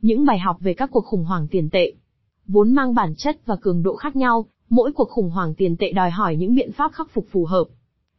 Những 0.00 0.24
bài 0.24 0.38
học 0.38 0.56
về 0.60 0.74
các 0.74 0.90
cuộc 0.92 1.04
khủng 1.04 1.24
hoảng 1.24 1.48
tiền 1.50 1.70
tệ 1.70 1.94
vốn 2.48 2.72
mang 2.72 2.94
bản 2.94 3.14
chất 3.16 3.46
và 3.46 3.56
cường 3.56 3.82
độ 3.82 3.96
khác 3.96 4.16
nhau, 4.16 4.46
mỗi 4.70 4.92
cuộc 4.92 5.08
khủng 5.08 5.30
hoảng 5.30 5.54
tiền 5.54 5.76
tệ 5.76 5.92
đòi 5.92 6.10
hỏi 6.10 6.36
những 6.36 6.54
biện 6.54 6.72
pháp 6.72 6.92
khắc 6.92 7.10
phục 7.12 7.26
phù 7.30 7.44
hợp. 7.44 7.64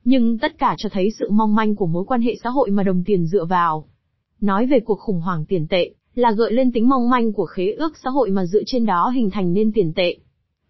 Nhưng 0.04 0.38
tất 0.38 0.57
cả 0.57 0.76
cho 0.78 0.89
thấy 0.89 1.12
sự 1.20 1.29
mong 1.31 1.55
manh 1.55 1.76
của 1.76 1.86
mối 1.86 2.05
quan 2.07 2.21
hệ 2.21 2.36
xã 2.44 2.50
hội 2.50 2.70
mà 2.70 2.84
đồng 2.84 3.04
tiền 3.04 3.26
dựa 3.26 3.46
vào. 3.46 3.86
Nói 4.42 4.65
về 4.65 4.79
cuộc 4.79 5.00
khủng 5.00 5.21
hoảng 5.21 5.46
tiền 5.46 5.68
tệ, 5.70 5.94
là 6.15 6.31
gợi 6.31 6.54
lên 6.54 6.71
tính 6.71 6.89
mong 6.89 7.10
manh 7.10 7.34
của 7.34 7.46
khế 7.46 7.71
ước 7.71 7.98
xã 8.04 8.09
hội 8.09 8.30
mà 8.32 8.46
dựa 8.46 8.61
trên 8.66 8.86
đó 8.86 9.09
hình 9.09 9.30
thành 9.30 9.54
nên 9.54 9.71
tiền 9.71 9.93
tệ. 9.96 10.18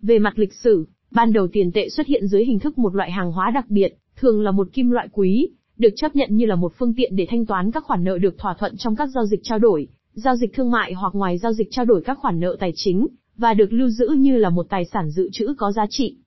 Về 0.02 0.20
mặt 0.20 0.40
lịch 0.40 0.54
sử, 0.54 0.88
ban 1.12 1.34
đầu 1.34 1.48
tiền 1.48 1.72
tệ 1.72 1.90
xuất 1.90 2.08
hiện 2.08 2.28
dưới 2.28 2.46
hình 2.46 2.60
thức 2.60 2.78
một 2.78 2.96
loại 2.96 3.12
hàng 3.12 3.32
hóa 3.32 3.52
đặc 3.52 3.66
biệt, 3.70 3.98
thường 4.16 4.42
là 4.42 4.52
một 4.52 4.68
kim 4.74 4.90
loại 4.90 5.08
quý, 5.12 5.50
được 5.78 5.94
chấp 5.96 6.16
nhận 6.16 6.36
như 6.36 6.46
là 6.46 6.56
một 6.56 6.74
phương 6.78 6.94
tiện 6.94 7.16
để 7.16 7.28
thanh 7.30 7.46
toán 7.46 7.72
các 7.72 7.84
khoản 7.84 8.04
nợ 8.04 8.18
được 8.18 8.38
thỏa 8.38 8.56
thuận 8.60 8.78
trong 8.78 8.96
các 8.96 9.10
giao 9.16 9.26
dịch 9.26 9.40
trao 9.44 9.60
đổi, 9.60 9.88
giao 10.14 10.36
dịch 10.36 10.54
thương 10.54 10.72
mại 10.72 10.94
hoặc 10.94 11.16
ngoài 11.16 11.38
giao 11.38 11.54
dịch 11.54 11.68
trao 11.72 11.86
đổi 11.86 12.02
các 12.02 12.18
khoản 12.20 12.40
nợ 12.40 12.56
tài 12.60 12.72
chính, 12.76 13.08
và 13.38 13.54
được 13.54 13.74
lưu 13.74 13.90
giữ 13.90 14.08
như 14.18 14.38
là 14.38 14.50
một 14.50 14.66
tài 14.70 14.86
sản 14.86 15.10
dự 15.10 15.30
trữ 15.32 15.54
có 15.58 15.72
giá 15.72 15.86
trị. 15.90 16.18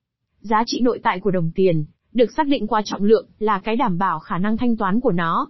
Giá 0.41 0.62
trị 0.66 0.80
nội 0.80 1.01
tại 1.02 1.20
của 1.20 1.30
đồng 1.30 1.51
tiền, 1.55 1.84
được 2.12 2.30
xác 2.37 2.47
định 2.47 2.66
qua 2.66 2.83
trọng 2.84 3.05
lượng, 3.05 3.27
là 3.39 3.59
cái 3.65 3.77
đảm 3.77 3.98
bảo 3.98 4.19
khả 4.19 4.39
năng 4.39 4.56
thanh 4.56 4.77
toán 4.77 5.01
của 5.01 5.12
nó. 5.12 5.48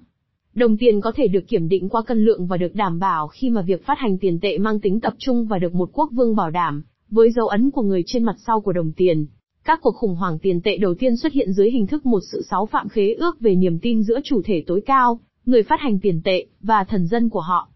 Đồng 0.55 0.77
tiền 0.77 1.01
có 1.01 1.13
thể 1.17 1.29
được 1.29 1.49
kiểm 1.49 1.69
định 1.69 1.89
qua 1.89 2.03
cân 2.03 2.25
lượng 2.25 2.47
và 2.47 2.57
được 2.57 2.75
đảm 2.75 2.99
bảo 2.99 3.29
khi 3.29 3.51
mà 3.51 3.63
việc 3.63 3.87
phát 3.87 3.99
hành 3.99 4.19
tiền 4.19 4.39
tệ 4.43 4.59
mang 4.59 4.81
tính 4.81 5.01
tập 5.01 5.15
trung 5.19 5.47
và 5.47 5.59
được 5.59 5.75
một 5.75 5.91
quốc 5.93 6.11
vương 6.13 6.37
bảo 6.37 6.51
đảm, 6.51 6.83
với 7.11 7.31
dấu 7.31 7.49
ấn 7.49 7.71
của 7.71 7.83
người 7.83 8.03
trên 8.07 8.25
mặt 8.25 8.37
sau 8.47 8.61
của 8.61 8.73
đồng 8.73 8.93
tiền. 8.93 9.27
Các 9.65 9.81
cuộc 9.83 9.95
khủng 9.95 10.15
hoảng 10.15 10.39
tiền 10.39 10.61
tệ 10.61 10.77
đầu 10.77 10.95
tiên 10.95 11.17
xuất 11.17 11.33
hiện 11.33 11.53
dưới 11.53 11.71
hình 11.71 11.87
thức 11.87 12.07
một 12.07 12.21
sự 12.33 12.43
sáu 12.51 12.67
phạm 12.67 12.89
khế 12.89 13.15
ước 13.15 13.41
về 13.41 13.55
niềm 13.55 13.79
tin 13.79 14.03
giữa 14.03 14.21
chủ 14.25 14.43
thể 14.45 14.65
tối 14.67 14.83
cao, 14.87 15.21
người 15.47 15.63
phát 15.63 15.81
hành 15.81 15.99
tiền 16.01 16.21
tệ, 16.25 16.47
và 16.61 16.85
thần 16.85 17.07
dân 17.07 17.29
của 17.29 17.41
họ. 17.41 17.69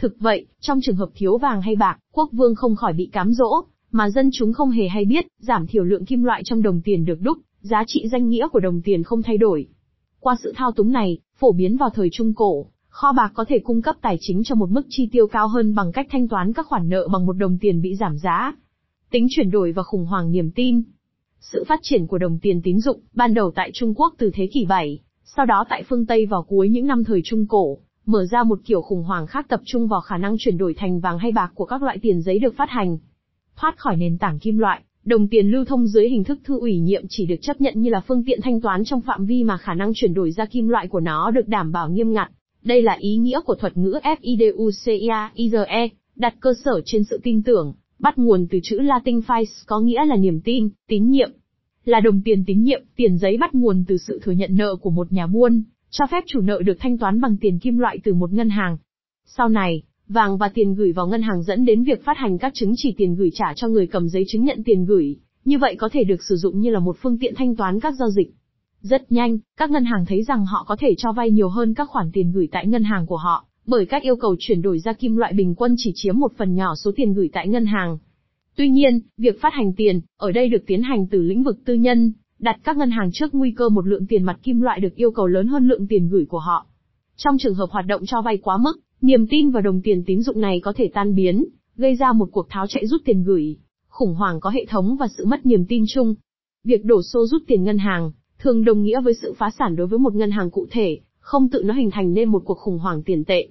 Thực 0.00 0.20
vậy, 0.20 0.46
trong 0.60 0.80
trường 0.82 0.96
hợp 0.96 1.10
thiếu 1.14 1.38
vàng 1.38 1.62
hay 1.62 1.76
bạc, 1.76 1.98
quốc 2.12 2.28
vương 2.32 2.54
không 2.54 2.76
khỏi 2.76 2.92
bị 2.92 3.10
cám 3.12 3.32
dỗ, 3.32 3.64
mà 3.92 4.10
dân 4.10 4.30
chúng 4.32 4.52
không 4.52 4.70
hề 4.70 4.88
hay 4.88 5.04
biết, 5.04 5.26
giảm 5.38 5.66
thiểu 5.66 5.84
lượng 5.84 6.04
kim 6.04 6.22
loại 6.22 6.42
trong 6.44 6.62
đồng 6.62 6.80
tiền 6.80 7.04
được 7.04 7.20
đúc, 7.20 7.38
giá 7.60 7.84
trị 7.86 8.08
danh 8.12 8.28
nghĩa 8.28 8.48
của 8.48 8.60
đồng 8.60 8.82
tiền 8.82 9.02
không 9.02 9.22
thay 9.22 9.38
đổi. 9.38 9.66
Qua 10.20 10.36
sự 10.42 10.52
thao 10.56 10.72
túng 10.72 10.92
này, 10.92 11.18
phổ 11.38 11.52
biến 11.52 11.76
vào 11.76 11.90
thời 11.90 12.08
Trung 12.12 12.34
Cổ, 12.34 12.66
kho 12.88 13.12
bạc 13.12 13.32
có 13.34 13.44
thể 13.48 13.58
cung 13.58 13.82
cấp 13.82 13.96
tài 14.02 14.16
chính 14.20 14.44
cho 14.44 14.54
một 14.54 14.70
mức 14.70 14.82
chi 14.88 15.08
tiêu 15.12 15.26
cao 15.26 15.48
hơn 15.48 15.74
bằng 15.74 15.92
cách 15.92 16.06
thanh 16.10 16.28
toán 16.28 16.52
các 16.52 16.66
khoản 16.66 16.88
nợ 16.88 17.08
bằng 17.12 17.26
một 17.26 17.32
đồng 17.32 17.58
tiền 17.58 17.82
bị 17.82 17.94
giảm 17.94 18.18
giá. 18.18 18.54
Tính 19.10 19.26
chuyển 19.30 19.50
đổi 19.50 19.72
và 19.72 19.82
khủng 19.82 20.06
hoảng 20.06 20.32
niềm 20.32 20.50
tin. 20.50 20.82
Sự 21.40 21.64
phát 21.68 21.80
triển 21.82 22.06
của 22.06 22.18
đồng 22.18 22.38
tiền 22.38 22.62
tín 22.62 22.80
dụng, 22.80 23.00
ban 23.14 23.34
đầu 23.34 23.50
tại 23.54 23.70
Trung 23.74 23.94
Quốc 23.94 24.14
từ 24.18 24.30
thế 24.34 24.48
kỷ 24.52 24.66
7, 24.66 24.98
sau 25.24 25.46
đó 25.46 25.64
tại 25.68 25.84
phương 25.88 26.06
Tây 26.06 26.26
vào 26.26 26.42
cuối 26.42 26.68
những 26.68 26.86
năm 26.86 27.04
thời 27.04 27.20
Trung 27.24 27.46
Cổ, 27.46 27.78
mở 28.10 28.26
ra 28.26 28.42
một 28.42 28.60
kiểu 28.64 28.82
khủng 28.82 29.02
hoảng 29.02 29.26
khác 29.26 29.46
tập 29.48 29.60
trung 29.64 29.86
vào 29.88 30.00
khả 30.00 30.16
năng 30.16 30.36
chuyển 30.38 30.58
đổi 30.58 30.74
thành 30.74 31.00
vàng 31.00 31.18
hay 31.18 31.32
bạc 31.32 31.52
của 31.54 31.64
các 31.64 31.82
loại 31.82 31.98
tiền 32.02 32.22
giấy 32.22 32.38
được 32.38 32.56
phát 32.56 32.70
hành. 32.70 32.98
Thoát 33.56 33.78
khỏi 33.78 33.96
nền 33.96 34.18
tảng 34.18 34.38
kim 34.38 34.58
loại, 34.58 34.82
đồng 35.04 35.28
tiền 35.28 35.50
lưu 35.50 35.64
thông 35.64 35.86
dưới 35.86 36.08
hình 36.08 36.24
thức 36.24 36.38
thư 36.44 36.58
ủy 36.58 36.78
nhiệm 36.78 37.04
chỉ 37.08 37.26
được 37.26 37.36
chấp 37.42 37.60
nhận 37.60 37.74
như 37.76 37.90
là 37.90 38.00
phương 38.00 38.24
tiện 38.24 38.40
thanh 38.42 38.60
toán 38.60 38.84
trong 38.84 39.00
phạm 39.00 39.26
vi 39.26 39.44
mà 39.44 39.56
khả 39.56 39.74
năng 39.74 39.92
chuyển 39.94 40.14
đổi 40.14 40.30
ra 40.30 40.44
kim 40.44 40.68
loại 40.68 40.88
của 40.88 41.00
nó 41.00 41.30
được 41.30 41.48
đảm 41.48 41.72
bảo 41.72 41.90
nghiêm 41.90 42.12
ngặt. 42.12 42.30
Đây 42.62 42.82
là 42.82 42.96
ý 42.98 43.16
nghĩa 43.16 43.40
của 43.40 43.54
thuật 43.54 43.76
ngữ 43.76 43.98
FIDUCIA 44.02 45.88
đặt 46.16 46.34
cơ 46.40 46.54
sở 46.64 46.80
trên 46.84 47.04
sự 47.04 47.20
tin 47.22 47.42
tưởng, 47.42 47.74
bắt 47.98 48.18
nguồn 48.18 48.46
từ 48.50 48.58
chữ 48.62 48.78
Latin 48.80 49.18
fides 49.18 49.64
có 49.66 49.80
nghĩa 49.80 50.04
là 50.04 50.16
niềm 50.16 50.40
tin, 50.40 50.68
tín 50.88 51.10
nhiệm. 51.10 51.30
Là 51.84 52.00
đồng 52.00 52.22
tiền 52.24 52.44
tín 52.46 52.62
nhiệm, 52.62 52.82
tiền 52.96 53.18
giấy 53.18 53.36
bắt 53.36 53.54
nguồn 53.54 53.84
từ 53.88 53.96
sự 53.98 54.20
thừa 54.22 54.32
nhận 54.32 54.56
nợ 54.56 54.76
của 54.76 54.90
một 54.90 55.12
nhà 55.12 55.26
buôn, 55.26 55.62
cho 55.90 56.06
phép 56.10 56.24
chủ 56.26 56.40
nợ 56.40 56.62
được 56.64 56.76
thanh 56.78 56.98
toán 56.98 57.20
bằng 57.20 57.36
tiền 57.40 57.58
kim 57.58 57.78
loại 57.78 57.98
từ 58.04 58.14
một 58.14 58.32
ngân 58.32 58.50
hàng. 58.50 58.76
Sau 59.26 59.48
này, 59.48 59.82
vàng 60.08 60.38
và 60.38 60.48
tiền 60.48 60.74
gửi 60.74 60.92
vào 60.92 61.06
ngân 61.06 61.22
hàng 61.22 61.42
dẫn 61.42 61.64
đến 61.64 61.84
việc 61.84 62.04
phát 62.04 62.16
hành 62.16 62.38
các 62.38 62.54
chứng 62.54 62.72
chỉ 62.76 62.94
tiền 62.96 63.14
gửi 63.14 63.30
trả 63.34 63.54
cho 63.56 63.68
người 63.68 63.86
cầm 63.86 64.08
giấy 64.08 64.24
chứng 64.28 64.44
nhận 64.44 64.62
tiền 64.64 64.84
gửi, 64.84 65.16
như 65.44 65.58
vậy 65.58 65.76
có 65.78 65.88
thể 65.92 66.04
được 66.04 66.22
sử 66.28 66.36
dụng 66.36 66.60
như 66.60 66.70
là 66.70 66.78
một 66.78 66.96
phương 67.02 67.18
tiện 67.18 67.34
thanh 67.36 67.56
toán 67.56 67.80
các 67.80 67.94
giao 67.98 68.10
dịch. 68.10 68.30
Rất 68.80 69.12
nhanh, 69.12 69.38
các 69.56 69.70
ngân 69.70 69.84
hàng 69.84 70.06
thấy 70.06 70.22
rằng 70.22 70.46
họ 70.46 70.64
có 70.68 70.76
thể 70.80 70.94
cho 70.98 71.12
vay 71.12 71.30
nhiều 71.30 71.48
hơn 71.48 71.74
các 71.74 71.88
khoản 71.88 72.10
tiền 72.12 72.32
gửi 72.32 72.48
tại 72.52 72.66
ngân 72.66 72.82
hàng 72.82 73.06
của 73.06 73.16
họ, 73.16 73.46
bởi 73.66 73.86
các 73.86 74.02
yêu 74.02 74.16
cầu 74.16 74.36
chuyển 74.38 74.62
đổi 74.62 74.78
ra 74.78 74.92
kim 74.92 75.16
loại 75.16 75.32
bình 75.32 75.54
quân 75.54 75.74
chỉ 75.78 75.92
chiếm 75.94 76.18
một 76.18 76.32
phần 76.36 76.54
nhỏ 76.54 76.74
số 76.74 76.90
tiền 76.96 77.14
gửi 77.14 77.30
tại 77.32 77.48
ngân 77.48 77.66
hàng. 77.66 77.98
Tuy 78.56 78.70
nhiên, 78.70 79.00
việc 79.16 79.40
phát 79.40 79.52
hành 79.52 79.72
tiền, 79.72 80.00
ở 80.16 80.32
đây 80.32 80.48
được 80.48 80.62
tiến 80.66 80.82
hành 80.82 81.06
từ 81.06 81.22
lĩnh 81.22 81.42
vực 81.42 81.58
tư 81.64 81.74
nhân, 81.74 82.12
đặt 82.40 82.56
các 82.64 82.76
ngân 82.76 82.90
hàng 82.90 83.10
trước 83.12 83.34
nguy 83.34 83.50
cơ 83.56 83.68
một 83.68 83.86
lượng 83.86 84.06
tiền 84.06 84.22
mặt 84.22 84.38
kim 84.42 84.60
loại 84.60 84.80
được 84.80 84.94
yêu 84.94 85.10
cầu 85.10 85.26
lớn 85.26 85.46
hơn 85.46 85.68
lượng 85.68 85.86
tiền 85.86 86.08
gửi 86.08 86.24
của 86.24 86.38
họ. 86.38 86.66
Trong 87.16 87.38
trường 87.38 87.54
hợp 87.54 87.70
hoạt 87.70 87.86
động 87.86 88.02
cho 88.06 88.22
vay 88.22 88.36
quá 88.36 88.56
mức, 88.56 88.80
niềm 89.00 89.26
tin 89.26 89.50
vào 89.50 89.62
đồng 89.62 89.82
tiền 89.82 90.04
tín 90.06 90.22
dụng 90.22 90.40
này 90.40 90.60
có 90.60 90.72
thể 90.76 90.90
tan 90.94 91.14
biến, 91.14 91.44
gây 91.76 91.94
ra 91.94 92.12
một 92.12 92.28
cuộc 92.32 92.46
tháo 92.48 92.66
chạy 92.66 92.86
rút 92.86 93.00
tiền 93.04 93.24
gửi, 93.24 93.56
khủng 93.88 94.14
hoảng 94.14 94.40
có 94.40 94.50
hệ 94.50 94.64
thống 94.68 94.96
và 94.96 95.06
sự 95.18 95.26
mất 95.26 95.46
niềm 95.46 95.64
tin 95.68 95.84
chung. 95.88 96.14
Việc 96.64 96.84
đổ 96.84 97.02
xô 97.02 97.26
rút 97.26 97.42
tiền 97.46 97.64
ngân 97.64 97.78
hàng 97.78 98.12
thường 98.38 98.64
đồng 98.64 98.82
nghĩa 98.82 99.00
với 99.00 99.14
sự 99.22 99.34
phá 99.38 99.50
sản 99.58 99.76
đối 99.76 99.86
với 99.86 99.98
một 99.98 100.14
ngân 100.14 100.30
hàng 100.30 100.50
cụ 100.50 100.66
thể, 100.70 100.98
không 101.18 101.48
tự 101.48 101.62
nó 101.62 101.74
hình 101.74 101.90
thành 101.90 102.14
nên 102.14 102.28
một 102.28 102.42
cuộc 102.44 102.58
khủng 102.58 102.78
hoảng 102.78 103.02
tiền 103.02 103.24
tệ. 103.24 103.48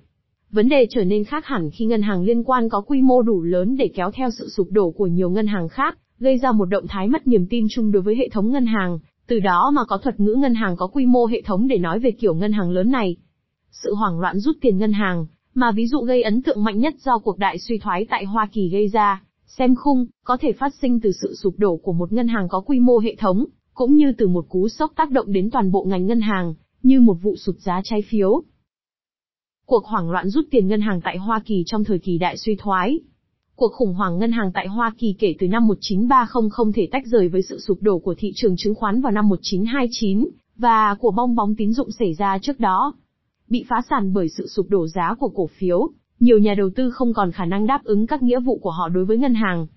Vấn 0.52 0.70
đề 0.70 0.88
trở 0.90 1.04
nên 1.04 1.24
khác 1.24 1.46
hẳn 1.46 1.70
khi 1.70 1.86
ngân 1.86 2.02
hàng 2.02 2.24
liên 2.24 2.44
quan 2.44 2.70
có 2.70 2.82
quy 2.82 3.02
mô 3.02 3.22
đủ 3.22 3.42
lớn 3.42 3.78
để 3.78 3.92
kéo 3.96 4.12
theo 4.12 4.30
sự 4.30 4.50
sụp 4.50 4.68
đổ 4.72 4.92
của 4.92 5.08
nhiều 5.08 5.30
ngân 5.30 5.48
hàng 5.48 5.70
khác, 5.70 5.98
gây 6.20 6.38
ra 6.38 6.52
một 6.52 6.66
động 6.66 6.88
thái 6.88 7.08
mất 7.08 7.28
niềm 7.28 7.46
tin 7.50 7.68
chung 7.70 7.92
đối 7.92 8.02
với 8.02 8.16
hệ 8.16 8.30
thống 8.30 8.52
ngân 8.52 8.66
hàng, 8.66 9.00
từ 9.28 9.40
đó 9.40 9.72
mà 9.74 9.86
có 9.86 9.98
thuật 9.98 10.20
ngữ 10.20 10.34
ngân 10.34 10.54
hàng 10.54 10.76
có 10.76 10.88
quy 10.88 11.06
mô 11.06 11.26
hệ 11.26 11.42
thống 11.42 11.68
để 11.68 11.78
nói 11.78 12.00
về 12.00 12.12
kiểu 12.12 12.36
ngân 12.36 12.52
hàng 12.52 12.72
lớn 12.72 12.92
này. 12.92 13.16
Sự 13.72 13.94
hoảng 13.96 14.20
loạn 14.20 14.40
rút 14.40 14.58
tiền 14.62 14.78
ngân 14.78 14.92
hàng, 14.92 15.26
mà 15.54 15.72
ví 15.72 15.88
dụ 15.88 16.00
gây 16.02 16.24
ấn 16.24 16.42
tượng 16.42 16.64
mạnh 16.64 16.80
nhất 16.80 16.94
do 17.00 17.18
cuộc 17.18 17.38
đại 17.38 17.58
suy 17.60 17.78
thoái 17.78 18.06
tại 18.10 18.26
Hoa 18.26 18.48
Kỳ 18.52 18.70
gây 18.70 18.88
ra, 18.88 19.24
xem 19.46 19.76
khung, 19.76 20.06
có 20.24 20.38
thể 20.42 20.52
phát 20.52 20.74
sinh 20.82 21.00
từ 21.00 21.12
sự 21.22 21.36
sụp 21.36 21.54
đổ 21.58 21.78
của 21.78 21.94
một 21.94 22.12
ngân 22.12 22.28
hàng 22.28 22.48
có 22.50 22.60
quy 22.60 22.80
mô 22.80 22.98
hệ 22.98 23.16
thống, 23.16 23.46
cũng 23.74 23.96
như 23.96 24.12
từ 24.18 24.28
một 24.28 24.46
cú 24.50 24.70
sốc 24.70 24.92
tác 24.96 25.12
động 25.12 25.32
đến 25.32 25.50
toàn 25.50 25.72
bộ 25.72 25.84
ngành 25.84 26.06
ngân 26.06 26.22
hàng, 26.22 26.54
như 26.84 27.00
một 27.00 27.18
vụ 27.22 27.36
sụt 27.36 27.56
giá 27.56 27.82
trái 27.84 28.02
phiếu. 28.10 28.44
Cuộc 29.66 29.86
hoảng 29.86 30.12
loạn 30.12 30.30
rút 30.30 30.46
tiền 30.52 30.68
ngân 30.68 30.82
hàng 30.82 31.02
tại 31.02 31.18
Hoa 31.18 31.40
Kỳ 31.46 31.64
trong 31.66 31.84
thời 31.84 32.00
kỳ 32.00 32.18
đại 32.18 32.38
suy 32.38 32.56
thoái, 32.56 33.00
Cuộc 33.60 33.74
khủng 33.74 33.94
hoảng 33.94 34.20
ngân 34.20 34.32
hàng 34.32 34.52
tại 34.54 34.68
Hoa 34.68 34.92
Kỳ 34.98 35.16
kể 35.20 35.36
từ 35.40 35.48
năm 35.48 35.68
1930 35.68 36.50
không 36.52 36.72
thể 36.72 36.88
tách 36.92 37.06
rời 37.06 37.28
với 37.28 37.42
sự 37.42 37.60
sụp 37.60 37.78
đổ 37.82 38.00
của 38.00 38.16
thị 38.18 38.32
trường 38.36 38.56
chứng 38.58 38.76
khoán 38.76 39.02
vào 39.02 39.12
năm 39.12 39.30
1929, 39.30 40.28
và 40.58 40.96
của 41.00 41.12
bong 41.12 41.36
bóng 41.36 41.56
tín 41.56 41.74
dụng 41.74 41.92
xảy 41.92 42.14
ra 42.14 42.38
trước 42.42 42.60
đó. 42.60 42.94
Bị 43.48 43.66
phá 43.70 43.82
sản 43.90 44.14
bởi 44.14 44.30
sự 44.30 44.48
sụp 44.48 44.70
đổ 44.70 44.88
giá 44.88 45.16
của 45.20 45.30
cổ 45.30 45.48
phiếu, 45.48 45.90
nhiều 46.20 46.40
nhà 46.40 46.54
đầu 46.54 46.70
tư 46.76 46.92
không 46.92 47.14
còn 47.14 47.32
khả 47.32 47.46
năng 47.46 47.68
đáp 47.68 47.84
ứng 47.84 48.08
các 48.08 48.24
nghĩa 48.24 48.40
vụ 48.40 48.58
của 48.58 48.72
họ 48.72 48.90
đối 48.90 49.06
với 49.06 49.18
ngân 49.18 49.34
hàng. 49.34 49.68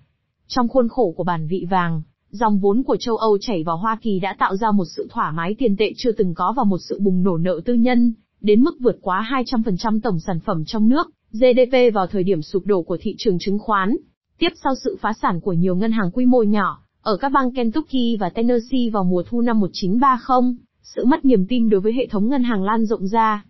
Trong 0.47 0.67
khuôn 0.67 0.89
khổ 0.89 1.13
của 1.17 1.23
bản 1.23 1.47
vị 1.47 1.65
vàng, 1.69 2.01
dòng 2.29 2.59
vốn 2.59 2.83
của 2.83 2.97
châu 2.99 3.17
Âu 3.17 3.37
chảy 3.41 3.63
vào 3.63 3.77
Hoa 3.77 3.97
Kỳ 4.01 4.19
đã 4.19 4.35
tạo 4.39 4.55
ra 4.55 4.71
một 4.71 4.85
sự 4.95 5.07
thoải 5.11 5.31
mái 5.31 5.55
tiền 5.57 5.75
tệ 5.77 5.91
chưa 5.97 6.11
từng 6.11 6.33
có 6.33 6.53
và 6.57 6.63
một 6.63 6.79
sự 6.89 6.99
bùng 6.99 7.23
nổ 7.23 7.37
nợ 7.37 7.61
tư 7.65 7.73
nhân, 7.73 8.13
đến 8.41 8.61
mức 8.61 8.75
vượt 8.79 8.97
quá 9.01 9.43
200% 9.45 9.99
tổng 10.03 10.19
sản 10.19 10.39
phẩm 10.39 10.65
trong 10.65 10.89
nước, 10.89 11.09
GDP 11.33 11.93
vào 11.93 12.07
thời 12.07 12.23
điểm 12.23 12.41
sụp 12.41 12.65
đổ 12.65 12.81
của 12.81 12.97
thị 13.01 13.15
trường 13.17 13.39
chứng 13.39 13.59
khoán, 13.59 13.95
tiếp 14.39 14.49
sau 14.63 14.73
sự 14.83 14.97
phá 15.01 15.13
sản 15.21 15.39
của 15.41 15.53
nhiều 15.53 15.75
ngân 15.75 15.91
hàng 15.91 16.11
quy 16.13 16.25
mô 16.25 16.43
nhỏ, 16.43 16.83
ở 17.01 17.17
các 17.17 17.29
bang 17.29 17.53
Kentucky 17.53 18.17
và 18.19 18.29
Tennessee 18.29 18.89
vào 18.93 19.03
mùa 19.03 19.23
thu 19.23 19.41
năm 19.41 19.59
1930, 19.59 20.55
sự 20.81 21.05
mất 21.05 21.25
niềm 21.25 21.45
tin 21.47 21.69
đối 21.69 21.81
với 21.81 21.93
hệ 21.93 22.07
thống 22.07 22.29
ngân 22.29 22.43
hàng 22.43 22.63
lan 22.63 22.85
rộng 22.85 23.07
ra. 23.07 23.45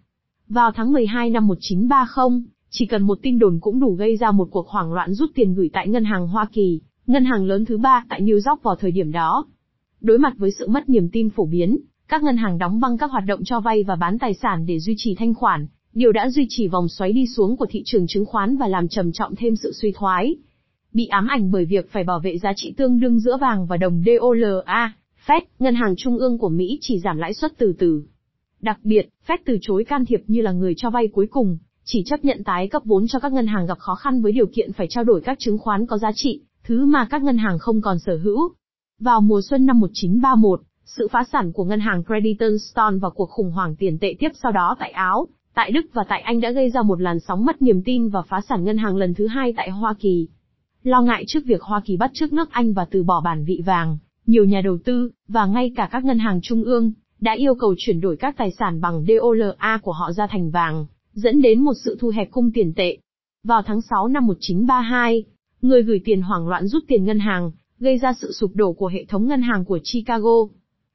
Vào 0.47 0.71
tháng 0.71 0.93
12 0.93 1.29
năm 1.29 1.47
1930, 1.47 2.43
chỉ 2.69 2.85
cần 2.85 3.03
một 3.03 3.19
tin 3.21 3.39
đồn 3.39 3.59
cũng 3.61 3.79
đủ 3.79 3.93
gây 3.93 4.17
ra 4.17 4.31
một 4.31 4.47
cuộc 4.51 4.67
hoảng 4.67 4.93
loạn 4.93 5.13
rút 5.13 5.29
tiền 5.35 5.53
gửi 5.53 5.69
tại 5.73 5.87
ngân 5.87 6.03
hàng 6.03 6.27
Hoa 6.27 6.45
Kỳ, 6.51 6.81
ngân 7.07 7.25
hàng 7.25 7.45
lớn 7.45 7.65
thứ 7.65 7.77
ba 7.77 8.05
tại 8.09 8.21
New 8.21 8.49
York 8.49 8.63
vào 8.63 8.75
thời 8.75 8.91
điểm 8.91 9.11
đó. 9.11 9.45
Đối 10.01 10.17
mặt 10.17 10.33
với 10.37 10.51
sự 10.51 10.67
mất 10.67 10.89
niềm 10.89 11.09
tin 11.09 11.29
phổ 11.29 11.45
biến, 11.45 11.77
các 12.07 12.23
ngân 12.23 12.37
hàng 12.37 12.57
đóng 12.57 12.79
băng 12.79 12.97
các 12.97 13.11
hoạt 13.11 13.23
động 13.27 13.41
cho 13.45 13.59
vay 13.59 13.83
và 13.83 13.95
bán 13.95 14.19
tài 14.19 14.33
sản 14.33 14.65
để 14.65 14.79
duy 14.79 14.93
trì 14.97 15.15
thanh 15.15 15.33
khoản, 15.33 15.67
Điều 15.93 16.11
đã 16.11 16.29
duy 16.29 16.45
trì 16.49 16.67
vòng 16.67 16.89
xoáy 16.89 17.13
đi 17.13 17.27
xuống 17.27 17.57
của 17.57 17.65
thị 17.69 17.81
trường 17.85 18.07
chứng 18.07 18.25
khoán 18.25 18.57
và 18.57 18.67
làm 18.67 18.87
trầm 18.87 19.11
trọng 19.11 19.35
thêm 19.35 19.55
sự 19.55 19.71
suy 19.73 19.91
thoái. 19.95 20.35
Bị 20.93 21.05
ám 21.05 21.27
ảnh 21.27 21.51
bởi 21.51 21.65
việc 21.65 21.91
phải 21.91 22.03
bảo 22.03 22.19
vệ 22.19 22.37
giá 22.37 22.53
trị 22.55 22.73
tương 22.77 22.99
đương 22.99 23.19
giữa 23.19 23.37
vàng 23.37 23.65
và 23.65 23.77
đồng 23.77 24.03
DOLA, 24.05 24.93
Fed, 25.25 25.41
ngân 25.59 25.75
hàng 25.75 25.93
trung 25.97 26.17
ương 26.17 26.37
của 26.37 26.49
Mỹ 26.49 26.77
chỉ 26.81 26.99
giảm 26.99 27.17
lãi 27.17 27.33
suất 27.33 27.57
từ 27.57 27.73
từ. 27.79 28.03
Đặc 28.61 28.79
biệt, 28.83 29.09
Fed 29.27 29.37
từ 29.45 29.57
chối 29.61 29.83
can 29.83 30.05
thiệp 30.05 30.23
như 30.27 30.41
là 30.41 30.51
người 30.51 30.73
cho 30.77 30.89
vay 30.89 31.07
cuối 31.07 31.27
cùng, 31.27 31.57
chỉ 31.83 32.03
chấp 32.05 32.25
nhận 32.25 32.43
tái 32.43 32.67
cấp 32.67 32.81
vốn 32.85 33.07
cho 33.07 33.19
các 33.19 33.33
ngân 33.33 33.47
hàng 33.47 33.65
gặp 33.65 33.79
khó 33.79 33.95
khăn 33.95 34.21
với 34.21 34.31
điều 34.31 34.45
kiện 34.45 34.73
phải 34.73 34.87
trao 34.89 35.03
đổi 35.03 35.21
các 35.21 35.39
chứng 35.39 35.57
khoán 35.57 35.85
có 35.85 35.97
giá 35.97 36.11
trị, 36.15 36.41
thứ 36.63 36.85
mà 36.85 37.07
các 37.09 37.23
ngân 37.23 37.37
hàng 37.37 37.59
không 37.59 37.81
còn 37.81 37.99
sở 37.99 38.17
hữu. 38.17 38.39
Vào 38.99 39.21
mùa 39.21 39.41
xuân 39.49 39.65
năm 39.65 39.79
1931, 39.79 40.61
sự 40.85 41.07
phá 41.11 41.23
sản 41.31 41.51
của 41.51 41.63
ngân 41.63 41.79
hàng 41.79 42.03
Crediton 42.03 42.99
và 42.99 43.09
cuộc 43.09 43.29
khủng 43.29 43.51
hoảng 43.51 43.75
tiền 43.75 43.97
tệ 44.01 44.15
tiếp 44.19 44.29
sau 44.43 44.51
đó 44.51 44.75
tại 44.79 44.91
Áo, 44.91 45.27
Tại 45.55 45.71
Đức 45.71 45.85
và 45.93 46.03
tại 46.09 46.21
Anh 46.21 46.41
đã 46.41 46.51
gây 46.51 46.69
ra 46.69 46.81
một 46.81 47.01
làn 47.01 47.19
sóng 47.19 47.45
mất 47.45 47.61
niềm 47.61 47.81
tin 47.85 48.09
và 48.09 48.21
phá 48.21 48.41
sản 48.49 48.63
ngân 48.63 48.77
hàng 48.77 48.95
lần 48.95 49.13
thứ 49.13 49.27
hai 49.27 49.53
tại 49.57 49.69
Hoa 49.69 49.93
Kỳ. 49.99 50.27
Lo 50.83 51.01
ngại 51.01 51.23
trước 51.27 51.39
việc 51.45 51.61
Hoa 51.61 51.81
Kỳ 51.85 51.97
bắt 51.97 52.11
trước 52.13 52.33
nước 52.33 52.51
Anh 52.51 52.73
và 52.73 52.85
từ 52.85 53.03
bỏ 53.03 53.21
bản 53.21 53.45
vị 53.45 53.61
vàng, 53.65 53.97
nhiều 54.25 54.45
nhà 54.45 54.61
đầu 54.61 54.77
tư, 54.85 55.11
và 55.27 55.45
ngay 55.45 55.71
cả 55.75 55.89
các 55.91 56.05
ngân 56.05 56.19
hàng 56.19 56.39
trung 56.43 56.63
ương, 56.63 56.91
đã 57.19 57.33
yêu 57.33 57.55
cầu 57.55 57.75
chuyển 57.77 58.01
đổi 58.01 58.17
các 58.17 58.37
tài 58.37 58.51
sản 58.51 58.81
bằng 58.81 59.05
DOLA 59.07 59.79
của 59.83 59.91
họ 59.91 60.11
ra 60.11 60.27
thành 60.27 60.51
vàng, 60.51 60.85
dẫn 61.13 61.41
đến 61.41 61.63
một 61.63 61.73
sự 61.85 61.97
thu 61.99 62.09
hẹp 62.09 62.31
cung 62.31 62.51
tiền 62.51 62.73
tệ. 62.75 62.97
Vào 63.43 63.61
tháng 63.61 63.81
6 63.81 64.07
năm 64.07 64.27
1932, 64.27 65.23
người 65.61 65.83
gửi 65.83 66.01
tiền 66.05 66.21
hoảng 66.21 66.47
loạn 66.47 66.67
rút 66.67 66.83
tiền 66.87 67.05
ngân 67.05 67.19
hàng, 67.19 67.51
gây 67.79 67.97
ra 67.97 68.13
sự 68.13 68.31
sụp 68.31 68.51
đổ 68.55 68.73
của 68.73 68.87
hệ 68.87 69.05
thống 69.05 69.27
ngân 69.27 69.41
hàng 69.41 69.65
của 69.65 69.79
Chicago. 69.83 70.47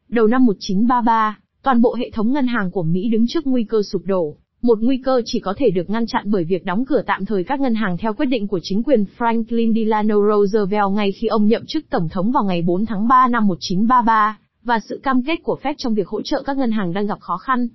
Đầu 0.09 0.27
năm 0.27 0.47
1933, 0.47 1.39
toàn 1.63 1.83
bộ 1.83 1.95
hệ 1.95 2.11
thống 2.11 2.33
ngân 2.33 2.47
hàng 2.47 2.71
của 2.71 2.83
Mỹ 2.83 3.09
đứng 3.09 3.27
trước 3.29 3.47
nguy 3.47 3.65
cơ 3.65 3.83
sụp 3.83 4.03
đổ, 4.05 4.37
một 4.63 4.79
nguy 4.81 4.99
cơ 5.05 5.23
chỉ 5.25 5.41
có 5.41 5.55
thể 5.57 5.71
được 5.71 5.91
ngăn 5.91 6.07
chặn 6.07 6.25
bởi 6.27 6.45
việc 6.45 6.65
đóng 6.65 6.85
cửa 6.85 7.03
tạm 7.07 7.25
thời 7.25 7.45
các 7.45 7.61
ngân 7.61 7.75
hàng 7.75 7.97
theo 7.97 8.13
quyết 8.13 8.27
định 8.27 8.49
của 8.49 8.61
chính 8.63 8.83
quyền 8.83 9.05
Franklin 9.19 9.75
Delano 9.75 10.17
Roosevelt 10.29 10.93
ngay 10.93 11.13
khi 11.13 11.27
ông 11.27 11.47
nhậm 11.47 11.63
chức 11.67 11.91
tổng 11.91 12.09
thống 12.09 12.33
vào 12.33 12.45
ngày 12.45 12.63
4 12.63 12.87
tháng 12.87 13.09
3 13.09 13.29
năm 13.29 13.47
1933, 13.47 14.39
và 14.63 14.81
sự 14.89 15.01
cam 15.03 15.23
kết 15.23 15.37
của 15.43 15.59
Fed 15.63 15.75
trong 15.79 15.95
việc 15.95 16.09
hỗ 16.09 16.23
trợ 16.23 16.43
các 16.47 16.57
ngân 16.57 16.71
hàng 16.71 16.93
đang 16.93 17.07
gặp 17.07 17.21
khó 17.21 17.37
khăn. 17.37 17.69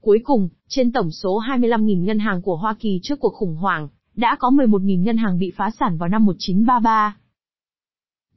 Cuối 0.00 0.18
cùng, 0.24 0.48
trên 0.68 0.92
tổng 0.92 1.10
số 1.10 1.40
25.000 1.40 2.04
ngân 2.04 2.18
hàng 2.18 2.42
của 2.42 2.56
Hoa 2.56 2.74
Kỳ 2.78 3.00
trước 3.02 3.20
cuộc 3.20 3.34
khủng 3.34 3.56
hoảng, 3.56 3.88
đã 4.16 4.36
có 4.38 4.50
11.000 4.50 5.02
ngân 5.02 5.16
hàng 5.16 5.38
bị 5.38 5.52
phá 5.56 5.70
sản 5.80 5.96
vào 5.98 6.08
năm 6.08 6.24
1933. 6.24 7.16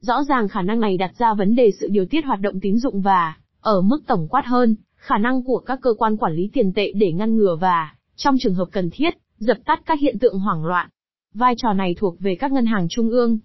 Rõ 0.00 0.24
ràng 0.24 0.48
khả 0.48 0.62
năng 0.62 0.80
này 0.80 0.96
đặt 0.96 1.12
ra 1.18 1.34
vấn 1.34 1.54
đề 1.54 1.70
sự 1.80 1.88
điều 1.90 2.06
tiết 2.06 2.24
hoạt 2.24 2.40
động 2.40 2.60
tín 2.60 2.78
dụng 2.78 3.00
và, 3.00 3.36
ở 3.60 3.80
mức 3.80 4.00
tổng 4.06 4.28
quát 4.28 4.42
hơn, 4.46 4.76
khả 5.00 5.18
năng 5.18 5.42
của 5.42 5.58
các 5.58 5.78
cơ 5.82 5.94
quan 5.98 6.16
quản 6.16 6.32
lý 6.32 6.50
tiền 6.52 6.72
tệ 6.72 6.92
để 6.94 7.12
ngăn 7.12 7.36
ngừa 7.36 7.56
và, 7.60 7.94
trong 8.16 8.36
trường 8.40 8.54
hợp 8.54 8.68
cần 8.72 8.90
thiết, 8.92 9.14
dập 9.38 9.56
tắt 9.64 9.82
các 9.86 10.00
hiện 10.00 10.18
tượng 10.18 10.38
hoảng 10.38 10.64
loạn. 10.64 10.88
Vai 11.34 11.54
trò 11.56 11.72
này 11.72 11.94
thuộc 11.98 12.20
về 12.20 12.34
các 12.34 12.52
ngân 12.52 12.66
hàng 12.66 12.86
trung 12.90 13.10
ương. 13.10 13.38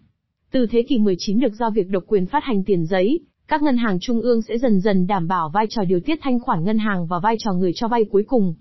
Từ 0.52 0.68
thế 0.68 0.84
kỷ 0.90 0.98
19 0.98 1.40
được 1.40 1.54
giao 1.60 1.72
việc 1.72 1.90
độc 1.90 2.04
quyền 2.08 2.26
phát 2.26 2.44
hành 2.44 2.64
tiền 2.64 2.86
giấy, 2.86 3.20
các 3.48 3.62
ngân 3.62 3.78
hàng 3.78 4.00
trung 4.02 4.22
ương 4.22 4.42
sẽ 4.42 4.58
dần 4.58 4.80
dần 4.80 5.08
đảm 5.08 5.28
bảo 5.28 5.50
vai 5.50 5.66
trò 5.70 5.84
điều 5.84 6.00
tiết 6.00 6.20
thanh 6.22 6.40
khoản 6.40 6.64
ngân 6.64 6.78
hàng 6.78 7.08
và 7.08 7.20
vai 7.20 7.36
trò 7.40 7.54
người 7.54 7.72
cho 7.76 7.88
vay 7.88 8.06
cuối 8.12 8.24
cùng. 8.28 8.54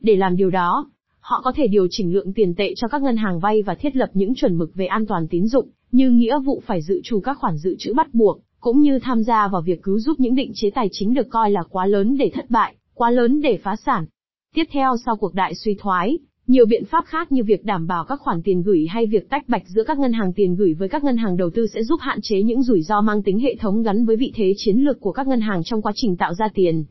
Để 0.00 0.16
làm 0.16 0.36
điều 0.36 0.50
đó, 0.50 0.90
họ 1.20 1.40
có 1.44 1.52
thể 1.52 1.66
điều 1.66 1.86
chỉnh 1.90 2.12
lượng 2.12 2.32
tiền 2.32 2.54
tệ 2.54 2.74
cho 2.76 2.88
các 2.88 3.02
ngân 3.02 3.16
hàng 3.16 3.40
vay 3.40 3.62
và 3.62 3.74
thiết 3.74 3.96
lập 3.96 4.10
những 4.14 4.34
chuẩn 4.34 4.58
mực 4.58 4.74
về 4.74 4.86
an 4.86 5.06
toàn 5.06 5.28
tín 5.28 5.46
dụng, 5.46 5.68
như 5.92 6.10
nghĩa 6.10 6.38
vụ 6.44 6.62
phải 6.66 6.82
dự 6.82 7.00
trù 7.04 7.20
các 7.20 7.38
khoản 7.38 7.56
dự 7.56 7.76
trữ 7.78 7.94
bắt 7.94 8.14
buộc, 8.14 8.40
cũng 8.64 8.80
như 8.80 8.98
tham 8.98 9.22
gia 9.22 9.48
vào 9.48 9.62
việc 9.62 9.82
cứu 9.82 9.98
giúp 9.98 10.20
những 10.20 10.34
định 10.34 10.52
chế 10.54 10.70
tài 10.70 10.88
chính 10.92 11.14
được 11.14 11.28
coi 11.30 11.50
là 11.50 11.62
quá 11.70 11.86
lớn 11.86 12.16
để 12.18 12.30
thất 12.34 12.50
bại, 12.50 12.74
quá 12.94 13.10
lớn 13.10 13.40
để 13.40 13.58
phá 13.62 13.76
sản. 13.76 14.06
Tiếp 14.54 14.64
theo 14.70 14.96
sau 15.04 15.16
cuộc 15.16 15.34
đại 15.34 15.54
suy 15.54 15.76
thoái, 15.80 16.18
nhiều 16.46 16.66
biện 16.66 16.84
pháp 16.84 17.04
khác 17.06 17.32
như 17.32 17.44
việc 17.44 17.64
đảm 17.64 17.86
bảo 17.86 18.04
các 18.04 18.20
khoản 18.20 18.42
tiền 18.42 18.62
gửi 18.62 18.86
hay 18.90 19.06
việc 19.06 19.30
tách 19.30 19.48
bạch 19.48 19.62
giữa 19.66 19.84
các 19.84 19.98
ngân 19.98 20.12
hàng 20.12 20.32
tiền 20.32 20.56
gửi 20.56 20.74
với 20.74 20.88
các 20.88 21.04
ngân 21.04 21.16
hàng 21.16 21.36
đầu 21.36 21.50
tư 21.50 21.66
sẽ 21.66 21.82
giúp 21.82 22.00
hạn 22.00 22.18
chế 22.22 22.42
những 22.42 22.62
rủi 22.62 22.82
ro 22.82 23.00
mang 23.00 23.22
tính 23.22 23.38
hệ 23.38 23.56
thống 23.60 23.82
gắn 23.82 24.04
với 24.04 24.16
vị 24.16 24.32
thế 24.34 24.52
chiến 24.56 24.76
lược 24.76 25.00
của 25.00 25.12
các 25.12 25.26
ngân 25.26 25.40
hàng 25.40 25.62
trong 25.64 25.82
quá 25.82 25.92
trình 25.94 26.16
tạo 26.16 26.34
ra 26.34 26.48
tiền. 26.54 26.84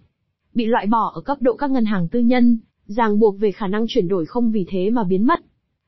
Bị 0.54 0.66
loại 0.66 0.88
bỏ 0.88 1.12
ở 1.16 1.22
cấp 1.22 1.38
độ 1.42 1.56
các 1.56 1.72
ngân 1.72 1.86
hàng 1.86 2.08
tư 2.08 2.20
nhân, 2.20 2.58
ràng 2.86 3.20
buộc 3.20 3.40
về 3.40 3.52
khả 3.52 3.68
năng 3.68 3.86
chuyển 3.88 4.08
đổi 4.08 4.26
không 4.26 4.52
vì 4.52 4.66
thế 4.70 4.90
mà 4.90 5.04
biến 5.04 5.28
mất. 5.28 5.40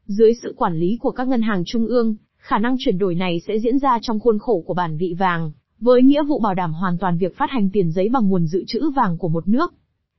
Dưới 0.06 0.34
sự 0.44 0.54
quản 0.58 0.76
lý 0.80 0.98
của 1.02 1.12
các 1.12 1.28
ngân 1.28 1.42
hàng 1.42 1.64
trung 1.66 1.88
ương, 1.88 2.16
khả 2.38 2.58
năng 2.58 2.76
chuyển 2.80 2.98
đổi 2.98 3.16
này 3.16 3.42
sẽ 3.48 3.60
diễn 3.60 3.80
ra 3.80 4.00
trong 4.02 4.20
khuôn 4.20 4.40
khổ 4.40 4.64
của 4.68 4.74
bản 4.74 4.98
vị 4.98 5.16
vàng, 5.20 5.52
với 5.86 6.04
nghĩa 6.04 6.24
vụ 6.24 6.40
bảo 6.40 6.54
đảm 6.54 6.74
hoàn 6.74 6.98
toàn 6.98 7.18
việc 7.18 7.38
phát 7.38 7.50
hành 7.50 7.70
tiền 7.70 7.92
giấy 7.92 8.10
bằng 8.10 8.30
nguồn 8.30 8.48
dự 8.48 8.64
trữ 8.68 8.90
vàng 8.96 9.18
của 9.18 9.28
một 9.28 9.48
nước. 9.48 9.74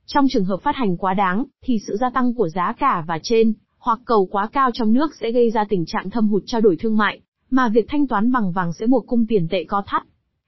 Trong 0.05 0.25
trường 0.29 0.45
hợp 0.45 0.57
phát 0.63 0.75
hành 0.75 0.97
quá 0.97 1.13
đáng, 1.13 1.45
thì 1.63 1.79
sự 1.87 1.97
gia 1.99 2.09
tăng 2.09 2.33
của 2.33 2.49
giá 2.49 2.73
cả 2.79 3.03
và 3.07 3.19
trên, 3.23 3.53
hoặc 3.79 3.99
cầu 4.05 4.27
quá 4.31 4.49
cao 4.53 4.69
trong 4.73 4.93
nước 4.93 5.15
sẽ 5.21 5.31
gây 5.31 5.51
ra 5.51 5.65
tình 5.69 5.85
trạng 5.85 6.09
thâm 6.09 6.27
hụt 6.27 6.43
trao 6.45 6.61
đổi 6.61 6.77
thương 6.79 6.97
mại, 6.97 7.19
mà 7.49 7.69
việc 7.69 7.85
thanh 7.87 8.07
toán 8.07 8.31
bằng 8.31 8.51
vàng 8.51 8.73
sẽ 8.73 8.87
buộc 8.87 9.07
cung 9.07 9.25
tiền 9.27 9.47
tệ 9.47 9.63
có 9.63 9.83
thắt. 9.87 10.03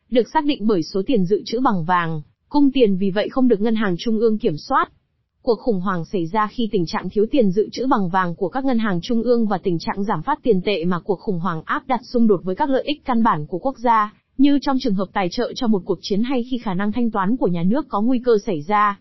Được 0.09 0.27
xác 0.33 0.45
định 0.45 0.67
bởi 0.67 0.83
số 0.83 1.01
tiền 1.05 1.25
dự 1.25 1.41
trữ 1.45 1.59
bằng 1.59 1.83
vàng, 1.83 2.21
cung 2.49 2.71
tiền 2.71 2.97
vì 2.97 3.11
vậy 3.11 3.29
không 3.29 3.47
được 3.47 3.61
ngân 3.61 3.75
hàng 3.75 3.95
trung 3.99 4.19
ương 4.19 4.37
kiểm 4.37 4.57
soát. 4.57 4.91
Cuộc 5.41 5.59
khủng 5.59 5.79
hoảng 5.79 6.05
xảy 6.05 6.25
ra 6.25 6.47
khi 6.51 6.69
tình 6.71 6.85
trạng 6.85 7.09
thiếu 7.09 7.25
tiền 7.31 7.51
dự 7.51 7.69
trữ 7.71 7.87
bằng 7.87 8.09
vàng 8.09 8.35
của 8.35 8.49
các 8.49 8.65
ngân 8.65 8.79
hàng 8.79 8.99
trung 9.03 9.23
ương 9.23 9.47
và 9.47 9.57
tình 9.57 9.79
trạng 9.79 10.03
giảm 10.03 10.21
phát 10.21 10.39
tiền 10.43 10.61
tệ 10.61 10.85
mà 10.85 10.99
cuộc 10.99 11.19
khủng 11.19 11.39
hoảng 11.39 11.61
áp 11.65 11.87
đặt 11.87 12.01
xung 12.03 12.27
đột 12.27 12.41
với 12.43 12.55
các 12.55 12.69
lợi 12.69 12.83
ích 12.83 13.05
căn 13.05 13.23
bản 13.23 13.45
của 13.47 13.59
quốc 13.59 13.77
gia, 13.77 14.13
như 14.39 14.59
trong 14.61 14.77
trường 14.79 14.93
hợp 14.93 15.07
tài 15.13 15.29
trợ 15.29 15.53
cho 15.55 15.67
một 15.67 15.81
cuộc 15.85 15.99
chiến 16.01 16.23
hay 16.23 16.43
khi 16.51 16.57
khả 16.57 16.73
năng 16.73 16.91
thanh 16.91 17.11
toán 17.11 17.37
của 17.37 17.47
nhà 17.47 17.63
nước 17.63 17.85
có 17.89 18.01
nguy 18.01 18.19
cơ 18.19 18.37
xảy 18.45 18.61
ra. 18.61 18.99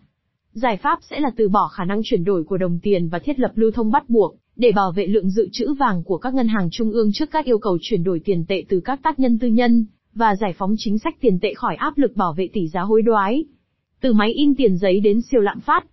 Giải 0.53 0.77
pháp 0.77 0.99
sẽ 1.09 1.19
là 1.19 1.31
từ 1.37 1.49
bỏ 1.49 1.67
khả 1.67 1.85
năng 1.85 2.01
chuyển 2.03 2.23
đổi 2.23 2.43
của 2.43 2.57
đồng 2.57 2.79
tiền 2.79 3.09
và 3.09 3.19
thiết 3.19 3.39
lập 3.39 3.51
lưu 3.55 3.71
thông 3.71 3.91
bắt 3.91 4.09
buộc, 4.09 4.35
để 4.55 4.71
bảo 4.71 4.91
vệ 4.91 5.07
lượng 5.07 5.29
dự 5.29 5.49
trữ 5.51 5.73
vàng 5.73 6.03
của 6.03 6.17
các 6.17 6.33
ngân 6.33 6.47
hàng 6.47 6.69
trung 6.71 6.91
ương 6.91 7.11
trước 7.13 7.31
các 7.31 7.45
yêu 7.45 7.59
cầu 7.59 7.77
chuyển 7.81 8.03
đổi 8.03 8.19
tiền 8.25 8.45
tệ 8.47 8.63
từ 8.69 8.79
các 8.79 8.99
tác 9.03 9.19
nhân 9.19 9.39
tư 9.39 9.47
nhân, 9.47 9.85
và 10.13 10.35
giải 10.35 10.53
phóng 10.57 10.75
chính 10.77 10.99
sách 10.99 11.15
tiền 11.21 11.39
tệ 11.39 11.53
khỏi 11.53 11.75
áp 11.75 11.97
lực 11.97 12.15
bảo 12.15 12.33
vệ 12.33 12.49
tỷ 12.53 12.67
giá 12.67 12.81
hối 12.81 13.01
đoái. 13.01 13.45
Từ 14.01 14.13
máy 14.13 14.33
in 14.33 14.55
tiền 14.55 14.77
giấy 14.77 14.99
đến 14.99 15.21
siêu 15.21 15.41
lạm 15.41 15.59
phát. 15.59 15.85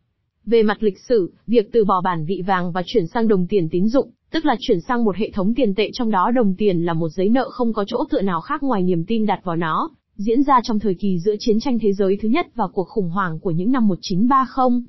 Về 0.46 0.62
mặt 0.62 0.82
lịch 0.82 0.98
sử, 1.08 1.32
việc 1.46 1.72
từ 1.72 1.84
bỏ 1.84 2.00
bản 2.04 2.24
vị 2.24 2.42
vàng 2.46 2.72
và 2.72 2.82
chuyển 2.86 3.06
sang 3.06 3.28
đồng 3.28 3.46
tiền 3.46 3.68
tín 3.68 3.88
dụng, 3.88 4.10
tức 4.30 4.44
là 4.44 4.56
chuyển 4.60 4.80
sang 4.80 5.04
một 5.04 5.16
hệ 5.16 5.30
thống 5.30 5.54
tiền 5.54 5.74
tệ 5.74 5.90
trong 5.92 6.10
đó 6.10 6.30
đồng 6.30 6.54
tiền 6.54 6.84
là 6.84 6.92
một 6.92 7.08
giấy 7.08 7.28
nợ 7.28 7.50
không 7.50 7.72
có 7.72 7.84
chỗ 7.86 8.04
tựa 8.10 8.20
nào 8.20 8.40
khác 8.40 8.62
ngoài 8.62 8.82
niềm 8.82 9.04
tin 9.04 9.26
đặt 9.26 9.40
vào 9.44 9.56
nó, 9.56 9.90
diễn 10.16 10.42
ra 10.42 10.60
trong 10.62 10.78
thời 10.78 10.94
kỳ 10.94 11.18
giữa 11.18 11.34
chiến 11.38 11.60
tranh 11.60 11.78
thế 11.78 11.92
giới 11.92 12.18
thứ 12.22 12.28
nhất 12.28 12.46
và 12.54 12.64
cuộc 12.72 12.88
khủng 12.88 13.10
hoảng 13.10 13.38
của 13.40 13.50
những 13.50 13.72
năm 13.72 13.88
1930. 13.88 14.82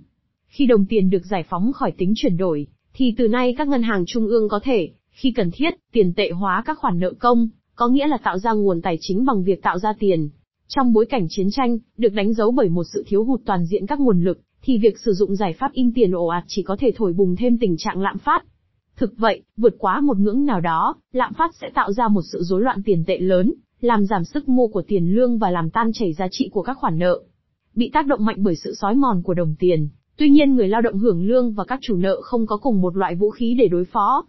Khi 0.47 0.65
đồng 0.65 0.85
tiền 0.85 1.09
được 1.09 1.25
giải 1.25 1.43
phóng 1.49 1.73
khỏi 1.73 1.91
tính 1.97 2.13
chuyển 2.15 2.37
đổi, 2.37 2.67
thì 2.93 3.13
từ 3.17 3.27
nay 3.27 3.55
các 3.57 3.67
ngân 3.67 3.83
hàng 3.83 4.03
trung 4.07 4.27
ương 4.27 4.49
có 4.49 4.59
thể, 4.63 4.89
khi 5.09 5.31
cần 5.31 5.51
thiết, 5.53 5.73
tiền 5.91 6.13
tệ 6.13 6.31
hóa 6.31 6.63
các 6.65 6.77
khoản 6.79 6.99
nợ 6.99 7.13
công, 7.19 7.49
có 7.75 7.87
nghĩa 7.87 8.07
là 8.07 8.17
tạo 8.17 8.39
ra 8.39 8.53
nguồn 8.53 8.81
tài 8.81 8.97
chính 9.01 9.25
bằng 9.25 9.43
việc 9.43 9.61
tạo 9.61 9.79
ra 9.79 9.93
tiền. 9.99 10.29
Trong 10.67 10.93
bối 10.93 11.05
cảnh 11.05 11.27
chiến 11.29 11.47
tranh, 11.51 11.77
được 11.97 12.13
đánh 12.13 12.33
dấu 12.33 12.51
bởi 12.51 12.69
một 12.69 12.83
sự 12.93 13.03
thiếu 13.07 13.23
hụt 13.23 13.41
toàn 13.45 13.65
diện 13.65 13.85
các 13.85 13.99
nguồn 13.99 14.23
lực, 14.23 14.39
thì 14.61 14.77
việc 14.77 14.99
sử 14.99 15.13
dụng 15.13 15.35
giải 15.35 15.53
pháp 15.53 15.71
in 15.73 15.93
tiền 15.93 16.11
ồ 16.11 16.25
ạt 16.25 16.43
chỉ 16.47 16.63
có 16.63 16.77
thể 16.79 16.91
thổi 16.95 17.13
bùng 17.13 17.35
thêm 17.35 17.57
tình 17.57 17.75
trạng 17.77 18.01
lạm 18.01 18.17
phát. 18.17 18.43
Thực 18.97 19.17
vậy, 19.17 19.41
vượt 19.57 19.75
quá 19.79 20.01
một 20.01 20.17
ngưỡng 20.17 20.45
nào 20.45 20.61
đó, 20.61 20.95
lạm 21.11 21.33
phát 21.33 21.55
sẽ 21.55 21.69
tạo 21.73 21.91
ra 21.91 22.07
một 22.07 22.21
sự 22.21 22.39
rối 22.41 22.61
loạn 22.61 22.81
tiền 22.85 23.03
tệ 23.07 23.17
lớn, 23.17 23.53
làm 23.81 24.05
giảm 24.05 24.23
sức 24.23 24.49
mua 24.49 24.67
của 24.67 24.81
tiền 24.87 25.15
lương 25.15 25.37
và 25.37 25.51
làm 25.51 25.69
tan 25.69 25.91
chảy 25.93 26.13
giá 26.13 26.27
trị 26.31 26.49
của 26.53 26.61
các 26.61 26.77
khoản 26.77 26.99
nợ. 26.99 27.21
Bị 27.75 27.89
tác 27.93 28.07
động 28.07 28.25
mạnh 28.25 28.35
bởi 28.39 28.55
sự 28.55 28.73
sói 28.75 28.95
mòn 28.95 29.21
của 29.23 29.33
đồng 29.33 29.55
tiền, 29.59 29.89
tuy 30.17 30.29
nhiên 30.29 30.55
người 30.55 30.67
lao 30.67 30.81
động 30.81 30.99
hưởng 30.99 31.27
lương 31.27 31.53
và 31.53 31.63
các 31.63 31.79
chủ 31.81 31.95
nợ 31.95 32.21
không 32.21 32.45
có 32.45 32.57
cùng 32.57 32.81
một 32.81 32.97
loại 32.97 33.15
vũ 33.15 33.29
khí 33.29 33.55
để 33.59 33.67
đối 33.67 33.85
phó. 33.85 34.25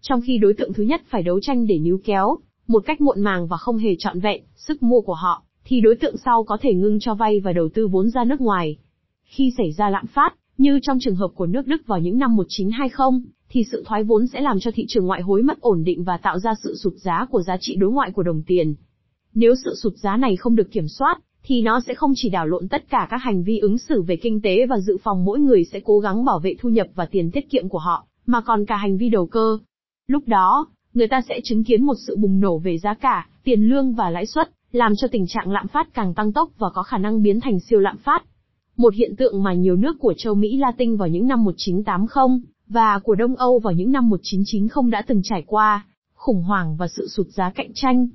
Trong 0.00 0.20
khi 0.20 0.38
đối 0.38 0.54
tượng 0.54 0.72
thứ 0.72 0.82
nhất 0.82 1.02
phải 1.08 1.22
đấu 1.22 1.40
tranh 1.40 1.66
để 1.66 1.78
níu 1.78 2.00
kéo, 2.04 2.36
một 2.66 2.82
cách 2.86 3.00
muộn 3.00 3.20
màng 3.20 3.46
và 3.46 3.56
không 3.56 3.78
hề 3.78 3.96
trọn 3.98 4.20
vẹn, 4.20 4.42
sức 4.56 4.82
mua 4.82 5.00
của 5.00 5.14
họ, 5.14 5.42
thì 5.64 5.80
đối 5.80 5.96
tượng 5.96 6.16
sau 6.24 6.44
có 6.44 6.58
thể 6.60 6.74
ngưng 6.74 7.00
cho 7.00 7.14
vay 7.14 7.40
và 7.40 7.52
đầu 7.52 7.68
tư 7.74 7.86
vốn 7.86 8.10
ra 8.10 8.24
nước 8.24 8.40
ngoài. 8.40 8.76
Khi 9.22 9.52
xảy 9.56 9.72
ra 9.72 9.90
lạm 9.90 10.06
phát, 10.06 10.34
như 10.58 10.78
trong 10.82 10.98
trường 11.00 11.16
hợp 11.16 11.28
của 11.34 11.46
nước 11.46 11.66
Đức 11.66 11.86
vào 11.86 11.98
những 11.98 12.18
năm 12.18 12.36
1920, 12.36 13.20
thì 13.50 13.64
sự 13.72 13.82
thoái 13.86 14.04
vốn 14.04 14.26
sẽ 14.26 14.40
làm 14.40 14.60
cho 14.60 14.70
thị 14.74 14.84
trường 14.88 15.06
ngoại 15.06 15.22
hối 15.22 15.42
mất 15.42 15.60
ổn 15.60 15.84
định 15.84 16.04
và 16.04 16.16
tạo 16.16 16.38
ra 16.38 16.54
sự 16.62 16.74
sụt 16.76 16.92
giá 16.96 17.26
của 17.30 17.42
giá 17.42 17.56
trị 17.60 17.76
đối 17.76 17.90
ngoại 17.90 18.10
của 18.10 18.22
đồng 18.22 18.42
tiền. 18.42 18.74
Nếu 19.34 19.54
sự 19.64 19.74
sụt 19.82 19.92
giá 19.96 20.16
này 20.16 20.36
không 20.36 20.56
được 20.56 20.70
kiểm 20.70 20.88
soát, 20.88 21.18
thì 21.42 21.62
nó 21.62 21.80
sẽ 21.86 21.94
không 21.94 22.12
chỉ 22.16 22.28
đảo 22.28 22.46
lộn 22.46 22.68
tất 22.68 22.90
cả 22.90 23.06
các 23.10 23.16
hành 23.16 23.42
vi 23.42 23.58
ứng 23.58 23.78
xử 23.78 24.02
về 24.02 24.16
kinh 24.16 24.40
tế 24.40 24.66
và 24.66 24.80
dự 24.80 24.96
phòng 25.02 25.24
mỗi 25.24 25.38
người 25.38 25.64
sẽ 25.64 25.80
cố 25.84 25.98
gắng 25.98 26.24
bảo 26.24 26.38
vệ 26.38 26.54
thu 26.58 26.68
nhập 26.68 26.86
và 26.94 27.06
tiền 27.06 27.30
tiết 27.30 27.50
kiệm 27.50 27.68
của 27.68 27.78
họ, 27.78 28.06
mà 28.26 28.40
còn 28.40 28.66
cả 28.66 28.76
hành 28.76 28.96
vi 28.96 29.08
đầu 29.08 29.26
cơ. 29.26 29.58
Lúc 30.08 30.28
đó, 30.28 30.66
người 30.94 31.08
ta 31.08 31.20
sẽ 31.28 31.40
chứng 31.44 31.64
kiến 31.64 31.84
một 31.84 31.94
sự 32.06 32.16
bùng 32.16 32.40
nổ 32.40 32.58
về 32.58 32.78
giá 32.78 32.94
cả, 32.94 33.28
tiền 33.44 33.62
lương 33.62 33.92
và 33.92 34.10
lãi 34.10 34.26
suất, 34.26 34.50
làm 34.72 34.92
cho 34.96 35.08
tình 35.08 35.26
trạng 35.26 35.50
lạm 35.50 35.68
phát 35.68 35.94
càng 35.94 36.14
tăng 36.14 36.32
tốc 36.32 36.50
và 36.58 36.70
có 36.74 36.82
khả 36.82 36.98
năng 36.98 37.22
biến 37.22 37.40
thành 37.40 37.60
siêu 37.60 37.80
lạm 37.80 37.96
phát. 37.96 38.24
Một 38.76 38.94
hiện 38.94 39.16
tượng 39.16 39.42
mà 39.42 39.52
nhiều 39.52 39.76
nước 39.76 39.96
của 39.98 40.14
châu 40.16 40.34
Mỹ 40.34 40.56
Latin 40.56 40.96
vào 40.96 41.08
những 41.08 41.26
năm 41.26 41.44
1980 41.44 42.40
và 42.68 42.98
của 42.98 43.14
Đông 43.14 43.36
Âu 43.36 43.58
vào 43.58 43.72
những 43.72 43.92
năm 43.92 44.08
1990 44.08 44.90
đã 44.90 45.02
từng 45.06 45.20
trải 45.24 45.44
qua, 45.46 45.86
khủng 46.14 46.42
hoảng 46.42 46.76
và 46.76 46.88
sự 46.88 47.08
sụt 47.08 47.26
giá 47.28 47.50
cạnh 47.50 47.70
tranh. 47.74 48.08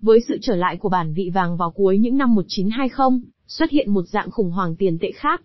Với 0.00 0.20
sự 0.28 0.38
trở 0.42 0.56
lại 0.56 0.76
của 0.76 0.88
bản 0.88 1.12
vị 1.14 1.30
vàng 1.34 1.56
vào 1.56 1.70
cuối 1.70 1.98
những 1.98 2.16
năm 2.16 2.34
1920, 2.34 3.20
xuất 3.46 3.70
hiện 3.70 3.90
một 3.90 4.02
dạng 4.08 4.30
khủng 4.30 4.50
hoảng 4.50 4.76
tiền 4.76 4.98
tệ 5.00 5.10
khác. 5.14 5.42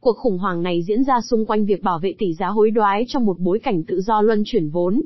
Cuộc 0.00 0.16
khủng 0.16 0.38
hoảng 0.38 0.62
này 0.62 0.82
diễn 0.82 1.04
ra 1.04 1.20
xung 1.20 1.46
quanh 1.46 1.66
việc 1.66 1.82
bảo 1.82 1.98
vệ 1.98 2.14
tỷ 2.18 2.34
giá 2.34 2.48
hối 2.48 2.70
đoái 2.70 3.04
trong 3.08 3.26
một 3.26 3.38
bối 3.38 3.58
cảnh 3.58 3.82
tự 3.82 4.00
do 4.00 4.20
luân 4.20 4.42
chuyển 4.46 4.70
vốn. 4.70 5.02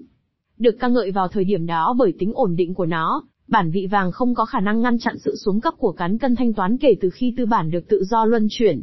Được 0.59 0.77
ca 0.81 0.89
ngợi 0.89 1.11
vào 1.11 1.29
thời 1.29 1.45
điểm 1.45 1.67
đó 1.67 1.95
bởi 1.99 2.13
tính 2.19 2.33
ổn 2.35 2.57
định 2.57 2.75
của 2.75 2.87
nó, 2.87 3.23
bản 3.49 3.71
vị 3.71 3.87
vàng 3.91 4.13
không 4.13 4.35
có 4.35 4.45
khả 4.45 4.61
năng 4.61 4.83
ngăn 4.83 4.99
chặn 4.99 5.19
sự 5.19 5.37
xuống 5.45 5.61
cấp 5.61 5.75
của 5.79 5.93
cán 5.93 6.19
cân 6.19 6.37
thanh 6.37 6.53
toán 6.53 6.79
kể 6.79 6.95
từ 7.01 7.11
khi 7.11 7.35
tư 7.37 7.47
bản 7.47 7.71
được 7.71 7.89
tự 7.89 8.05
do 8.05 8.25
luân 8.25 8.47
chuyển. 8.51 8.83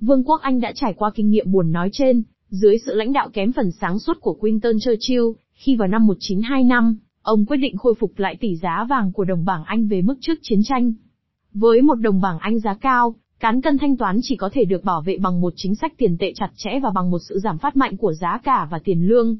Vương 0.00 0.24
quốc 0.24 0.40
Anh 0.40 0.60
đã 0.60 0.72
trải 0.74 0.94
qua 0.96 1.10
kinh 1.14 1.30
nghiệm 1.30 1.52
buồn 1.52 1.72
nói 1.72 1.88
trên, 1.92 2.22
dưới 2.50 2.78
sự 2.78 2.94
lãnh 2.94 3.12
đạo 3.12 3.28
kém 3.32 3.52
phần 3.52 3.70
sáng 3.70 3.98
suốt 3.98 4.20
của 4.20 4.36
Winston 4.40 4.78
Churchill, 4.78 5.24
khi 5.52 5.76
vào 5.76 5.88
năm 5.88 6.06
1925, 6.06 6.96
ông 7.22 7.46
quyết 7.46 7.56
định 7.56 7.76
khôi 7.76 7.94
phục 7.94 8.12
lại 8.16 8.36
tỷ 8.40 8.56
giá 8.56 8.86
vàng 8.90 9.12
của 9.12 9.24
đồng 9.24 9.44
bảng 9.44 9.64
Anh 9.64 9.88
về 9.88 10.02
mức 10.02 10.14
trước 10.20 10.38
chiến 10.42 10.60
tranh. 10.64 10.92
Với 11.54 11.82
một 11.82 11.94
đồng 11.94 12.20
bảng 12.20 12.38
Anh 12.38 12.58
giá 12.58 12.74
cao, 12.74 13.14
cán 13.40 13.60
cân 13.60 13.78
thanh 13.78 13.96
toán 13.96 14.18
chỉ 14.22 14.36
có 14.36 14.50
thể 14.52 14.64
được 14.64 14.84
bảo 14.84 15.02
vệ 15.02 15.18
bằng 15.18 15.40
một 15.40 15.52
chính 15.56 15.74
sách 15.74 15.92
tiền 15.98 16.16
tệ 16.18 16.32
chặt 16.34 16.50
chẽ 16.56 16.70
và 16.82 16.90
bằng 16.94 17.10
một 17.10 17.18
sự 17.28 17.38
giảm 17.38 17.58
phát 17.58 17.76
mạnh 17.76 17.96
của 17.96 18.12
giá 18.12 18.40
cả 18.44 18.68
và 18.70 18.78
tiền 18.84 19.08
lương. 19.08 19.36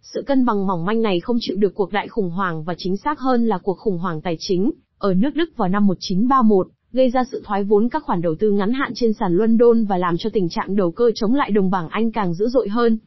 Sự 0.00 0.22
cân 0.26 0.44
bằng 0.44 0.66
mỏng 0.66 0.84
manh 0.84 1.02
này 1.02 1.20
không 1.20 1.36
chịu 1.40 1.56
được 1.56 1.74
cuộc 1.74 1.92
đại 1.92 2.08
khủng 2.08 2.30
hoảng 2.30 2.64
và 2.64 2.74
chính 2.78 2.96
xác 2.96 3.20
hơn 3.20 3.46
là 3.46 3.58
cuộc 3.58 3.78
khủng 3.78 3.98
hoảng 3.98 4.20
tài 4.20 4.36
chính 4.38 4.70
ở 4.98 5.14
nước 5.14 5.30
Đức 5.34 5.56
vào 5.56 5.68
năm 5.68 5.86
1931, 5.86 6.68
gây 6.92 7.10
ra 7.10 7.24
sự 7.32 7.42
thoái 7.44 7.64
vốn 7.64 7.88
các 7.88 8.02
khoản 8.02 8.20
đầu 8.20 8.34
tư 8.38 8.50
ngắn 8.50 8.72
hạn 8.72 8.92
trên 8.94 9.12
sàn 9.12 9.36
London 9.36 9.84
và 9.84 9.96
làm 9.96 10.16
cho 10.18 10.30
tình 10.32 10.48
trạng 10.48 10.76
đầu 10.76 10.90
cơ 10.90 11.10
chống 11.14 11.34
lại 11.34 11.50
đồng 11.50 11.70
bảng 11.70 11.88
Anh 11.88 12.12
càng 12.12 12.34
dữ 12.34 12.48
dội 12.48 12.68
hơn. 12.68 12.98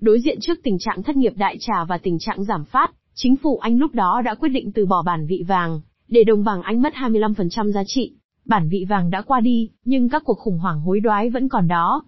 Đối 0.00 0.20
diện 0.20 0.38
trước 0.40 0.58
tình 0.62 0.76
trạng 0.78 1.02
thất 1.02 1.16
nghiệp 1.16 1.32
đại 1.36 1.56
trà 1.60 1.84
và 1.88 1.98
tình 1.98 2.18
trạng 2.18 2.44
giảm 2.44 2.64
phát, 2.64 2.90
chính 3.14 3.36
phủ 3.36 3.58
Anh 3.58 3.78
lúc 3.78 3.94
đó 3.94 4.22
đã 4.24 4.34
quyết 4.34 4.48
định 4.48 4.72
từ 4.72 4.86
bỏ 4.86 5.02
bản 5.06 5.26
vị 5.26 5.44
vàng, 5.48 5.80
để 6.08 6.24
đồng 6.24 6.44
bảng 6.44 6.62
Anh 6.62 6.82
mất 6.82 6.92
25% 6.94 7.70
giá 7.70 7.82
trị. 7.86 8.12
Bản 8.44 8.68
vị 8.68 8.86
vàng 8.88 9.10
đã 9.10 9.22
qua 9.22 9.40
đi, 9.40 9.70
nhưng 9.84 10.08
các 10.08 10.22
cuộc 10.24 10.38
khủng 10.38 10.58
hoảng 10.58 10.80
hối 10.80 11.00
đoái 11.00 11.30
vẫn 11.30 11.48
còn 11.48 11.68
đó. 11.68 12.02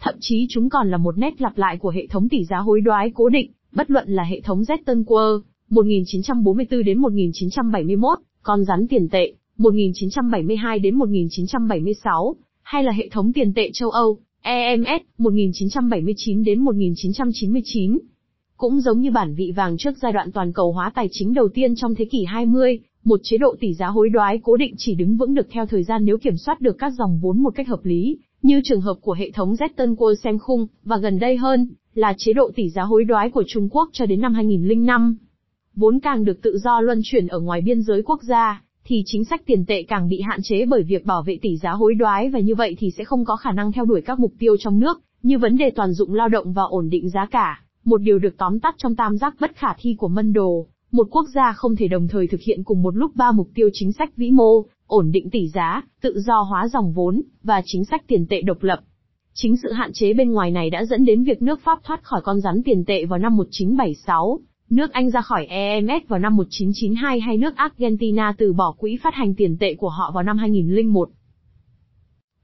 Thậm 0.00 0.14
chí 0.20 0.46
chúng 0.50 0.68
còn 0.68 0.90
là 0.90 0.96
một 0.96 1.18
nét 1.18 1.40
lặp 1.40 1.58
lại 1.58 1.76
của 1.78 1.90
hệ 1.90 2.06
thống 2.06 2.28
tỷ 2.28 2.44
giá 2.44 2.58
hối 2.58 2.80
đoái 2.80 3.12
cố 3.14 3.28
định, 3.28 3.52
bất 3.72 3.90
luận 3.90 4.08
là 4.08 4.22
hệ 4.22 4.40
thống 4.40 4.60
Zetton 4.60 5.04
World, 5.04 5.40
1944 5.70 6.84
đến 6.84 6.98
1971, 6.98 8.18
con 8.42 8.64
rắn 8.64 8.88
tiền 8.88 9.08
tệ, 9.08 9.32
1972 9.62 10.78
đến 10.78 10.94
1976, 10.94 12.36
hay 12.62 12.84
là 12.84 12.92
hệ 12.92 13.08
thống 13.08 13.32
tiền 13.32 13.52
tệ 13.54 13.70
châu 13.72 13.90
Âu, 13.90 14.18
EMS, 14.42 15.02
1979 15.18 16.44
đến 16.44 16.60
1999. 16.60 17.98
Cũng 18.56 18.80
giống 18.80 19.00
như 19.00 19.10
bản 19.10 19.34
vị 19.34 19.52
vàng 19.56 19.76
trước 19.76 19.90
giai 20.02 20.12
đoạn 20.12 20.32
toàn 20.32 20.52
cầu 20.52 20.72
hóa 20.72 20.92
tài 20.94 21.08
chính 21.10 21.34
đầu 21.34 21.48
tiên 21.48 21.74
trong 21.76 21.94
thế 21.94 22.04
kỷ 22.04 22.24
20, 22.24 22.78
một 23.04 23.20
chế 23.22 23.38
độ 23.38 23.56
tỷ 23.60 23.74
giá 23.74 23.86
hối 23.86 24.08
đoái 24.08 24.40
cố 24.42 24.56
định 24.56 24.74
chỉ 24.78 24.94
đứng 24.94 25.16
vững 25.16 25.34
được 25.34 25.46
theo 25.50 25.66
thời 25.66 25.84
gian 25.84 26.04
nếu 26.04 26.18
kiểm 26.18 26.36
soát 26.36 26.60
được 26.60 26.78
các 26.78 26.92
dòng 26.98 27.18
vốn 27.22 27.42
một 27.42 27.54
cách 27.54 27.68
hợp 27.68 27.84
lý, 27.84 28.18
như 28.42 28.60
trường 28.64 28.80
hợp 28.80 28.96
của 29.00 29.12
hệ 29.12 29.30
thống 29.30 29.54
Zetton 29.54 29.96
World 29.96 30.14
xem 30.14 30.38
khung, 30.38 30.66
và 30.84 30.96
gần 30.96 31.18
đây 31.18 31.36
hơn, 31.36 31.68
là 31.94 32.14
chế 32.18 32.32
độ 32.32 32.50
tỷ 32.54 32.70
giá 32.70 32.82
hối 32.82 33.04
đoái 33.04 33.30
của 33.30 33.44
Trung 33.46 33.68
Quốc 33.68 33.90
cho 33.92 34.06
đến 34.06 34.20
năm 34.20 34.34
2005. 34.34 35.16
Vốn 35.74 36.00
càng 36.00 36.24
được 36.24 36.42
tự 36.42 36.58
do 36.58 36.80
luân 36.80 37.00
chuyển 37.04 37.26
ở 37.26 37.40
ngoài 37.40 37.60
biên 37.60 37.82
giới 37.82 38.02
quốc 38.02 38.22
gia, 38.22 38.62
thì 38.84 39.02
chính 39.06 39.24
sách 39.24 39.42
tiền 39.46 39.64
tệ 39.66 39.82
càng 39.82 40.08
bị 40.08 40.20
hạn 40.20 40.40
chế 40.42 40.66
bởi 40.66 40.82
việc 40.82 41.04
bảo 41.04 41.22
vệ 41.22 41.38
tỷ 41.42 41.56
giá 41.56 41.70
hối 41.70 41.94
đoái 41.94 42.30
và 42.30 42.38
như 42.38 42.54
vậy 42.54 42.76
thì 42.78 42.90
sẽ 42.90 43.04
không 43.04 43.24
có 43.24 43.36
khả 43.36 43.52
năng 43.52 43.72
theo 43.72 43.84
đuổi 43.84 44.00
các 44.00 44.18
mục 44.18 44.32
tiêu 44.38 44.56
trong 44.56 44.78
nước, 44.78 45.00
như 45.22 45.38
vấn 45.38 45.56
đề 45.56 45.70
toàn 45.70 45.92
dụng 45.92 46.14
lao 46.14 46.28
động 46.28 46.52
và 46.52 46.62
ổn 46.62 46.90
định 46.90 47.10
giá 47.10 47.26
cả, 47.26 47.62
một 47.84 47.98
điều 47.98 48.18
được 48.18 48.34
tóm 48.38 48.60
tắt 48.60 48.74
trong 48.78 48.96
tam 48.96 49.16
giác 49.16 49.34
bất 49.40 49.56
khả 49.56 49.74
thi 49.78 49.94
của 49.98 50.08
Mân 50.08 50.32
Đồ. 50.32 50.66
Một 50.92 51.08
quốc 51.10 51.26
gia 51.34 51.52
không 51.52 51.76
thể 51.76 51.88
đồng 51.88 52.08
thời 52.08 52.26
thực 52.26 52.40
hiện 52.40 52.64
cùng 52.64 52.82
một 52.82 52.96
lúc 52.96 53.16
ba 53.16 53.32
mục 53.32 53.48
tiêu 53.54 53.68
chính 53.72 53.92
sách 53.92 54.16
vĩ 54.16 54.30
mô, 54.30 54.64
ổn 54.86 55.10
định 55.12 55.30
tỷ 55.30 55.48
giá, 55.48 55.82
tự 56.00 56.20
do 56.20 56.40
hóa 56.40 56.68
dòng 56.68 56.92
vốn, 56.92 57.22
và 57.42 57.62
chính 57.64 57.84
sách 57.84 58.02
tiền 58.06 58.26
tệ 58.26 58.42
độc 58.42 58.62
lập. 58.62 58.80
Chính 59.34 59.56
sự 59.56 59.72
hạn 59.72 59.90
chế 59.94 60.12
bên 60.12 60.32
ngoài 60.32 60.50
này 60.50 60.70
đã 60.70 60.84
dẫn 60.84 61.04
đến 61.04 61.24
việc 61.24 61.42
nước 61.42 61.60
Pháp 61.64 61.78
thoát 61.84 62.02
khỏi 62.02 62.20
con 62.24 62.40
rắn 62.40 62.62
tiền 62.62 62.84
tệ 62.84 63.04
vào 63.04 63.18
năm 63.18 63.36
1976, 63.36 64.40
nước 64.72 64.92
Anh 64.92 65.10
ra 65.10 65.20
khỏi 65.20 65.46
EMS 65.46 66.08
vào 66.08 66.18
năm 66.18 66.36
1992 66.36 67.20
hay 67.20 67.36
nước 67.36 67.56
Argentina 67.56 68.34
từ 68.38 68.52
bỏ 68.52 68.74
quỹ 68.78 68.96
phát 69.02 69.14
hành 69.14 69.34
tiền 69.34 69.56
tệ 69.60 69.74
của 69.74 69.88
họ 69.88 70.10
vào 70.14 70.22
năm 70.22 70.38
2001. 70.38 71.08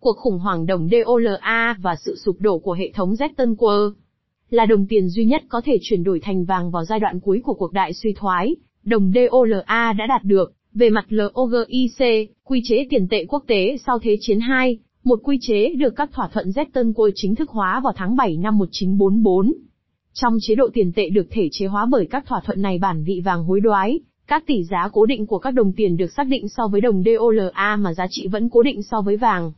Cuộc 0.00 0.16
khủng 0.16 0.38
hoảng 0.38 0.66
đồng 0.66 0.88
DOLA 0.88 1.76
và 1.82 1.96
sự 2.04 2.16
sụp 2.24 2.36
đổ 2.40 2.58
của 2.58 2.72
hệ 2.72 2.90
thống 2.94 3.14
Zetton 3.14 3.54
World 3.54 3.92
là 4.50 4.66
đồng 4.66 4.86
tiền 4.86 5.08
duy 5.08 5.24
nhất 5.24 5.42
có 5.48 5.60
thể 5.64 5.78
chuyển 5.82 6.04
đổi 6.04 6.20
thành 6.20 6.44
vàng 6.44 6.70
vào 6.70 6.84
giai 6.84 7.00
đoạn 7.00 7.20
cuối 7.20 7.40
của 7.44 7.54
cuộc 7.54 7.72
đại 7.72 7.92
suy 7.92 8.12
thoái, 8.12 8.56
đồng 8.84 9.12
DOLA 9.14 9.92
đã 9.92 10.06
đạt 10.06 10.24
được, 10.24 10.52
về 10.74 10.90
mặt 10.90 11.06
LOGIC, 11.08 12.30
quy 12.44 12.60
chế 12.64 12.86
tiền 12.90 13.08
tệ 13.08 13.24
quốc 13.28 13.44
tế 13.46 13.76
sau 13.86 13.98
Thế 13.98 14.16
chiến 14.20 14.40
2, 14.40 14.78
một 15.04 15.20
quy 15.22 15.38
chế 15.40 15.74
được 15.74 15.96
các 15.96 16.12
thỏa 16.12 16.28
thuận 16.28 16.48
Zetton 16.48 16.92
World 16.92 17.12
chính 17.14 17.34
thức 17.34 17.50
hóa 17.50 17.80
vào 17.84 17.92
tháng 17.96 18.16
7 18.16 18.36
năm 18.36 18.58
1944. 18.58 19.52
Trong 20.20 20.38
chế 20.40 20.54
độ 20.54 20.68
tiền 20.72 20.92
tệ 20.92 21.08
được 21.08 21.26
thể 21.30 21.48
chế 21.52 21.66
hóa 21.66 21.86
bởi 21.90 22.06
các 22.06 22.26
thỏa 22.26 22.40
thuận 22.44 22.62
này 22.62 22.78
bản 22.78 23.04
vị 23.04 23.22
vàng 23.24 23.44
hối 23.44 23.60
đoái, 23.60 24.00
các 24.26 24.46
tỷ 24.46 24.64
giá 24.64 24.88
cố 24.92 25.06
định 25.06 25.26
của 25.26 25.38
các 25.38 25.50
đồng 25.50 25.72
tiền 25.72 25.96
được 25.96 26.12
xác 26.12 26.26
định 26.26 26.48
so 26.48 26.68
với 26.68 26.80
đồng 26.80 27.02
DOLA 27.02 27.76
mà 27.76 27.94
giá 27.94 28.06
trị 28.10 28.28
vẫn 28.28 28.48
cố 28.48 28.62
định 28.62 28.82
so 28.82 29.00
với 29.00 29.16
vàng. 29.16 29.52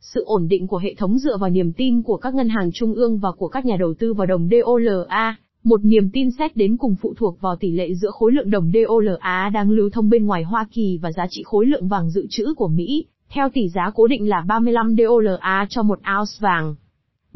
Sự 0.00 0.24
ổn 0.24 0.48
định 0.48 0.66
của 0.66 0.78
hệ 0.78 0.94
thống 0.94 1.18
dựa 1.18 1.36
vào 1.36 1.50
niềm 1.50 1.72
tin 1.72 2.02
của 2.02 2.16
các 2.16 2.34
ngân 2.34 2.48
hàng 2.48 2.70
trung 2.74 2.94
ương 2.94 3.18
và 3.18 3.32
của 3.32 3.48
các 3.48 3.66
nhà 3.66 3.76
đầu 3.80 3.94
tư 3.94 4.14
vào 4.14 4.26
đồng 4.26 4.48
DOLA, 4.50 5.36
một 5.64 5.84
niềm 5.84 6.10
tin 6.12 6.30
xét 6.30 6.56
đến 6.56 6.76
cùng 6.76 6.96
phụ 7.02 7.14
thuộc 7.16 7.40
vào 7.40 7.56
tỷ 7.56 7.70
lệ 7.70 7.94
giữa 7.94 8.10
khối 8.10 8.32
lượng 8.32 8.50
đồng 8.50 8.72
DOLA 8.74 9.50
đang 9.54 9.70
lưu 9.70 9.90
thông 9.90 10.10
bên 10.10 10.26
ngoài 10.26 10.42
Hoa 10.42 10.66
Kỳ 10.72 10.98
và 11.02 11.12
giá 11.12 11.26
trị 11.30 11.42
khối 11.46 11.66
lượng 11.66 11.88
vàng 11.88 12.10
dự 12.10 12.26
trữ 12.30 12.54
của 12.56 12.68
Mỹ, 12.68 13.04
theo 13.30 13.48
tỷ 13.48 13.68
giá 13.68 13.90
cố 13.94 14.06
định 14.06 14.28
là 14.28 14.44
35 14.48 14.96
DOLA 14.98 15.66
cho 15.70 15.82
một 15.82 15.98
ounce 16.18 16.32
vàng. 16.40 16.74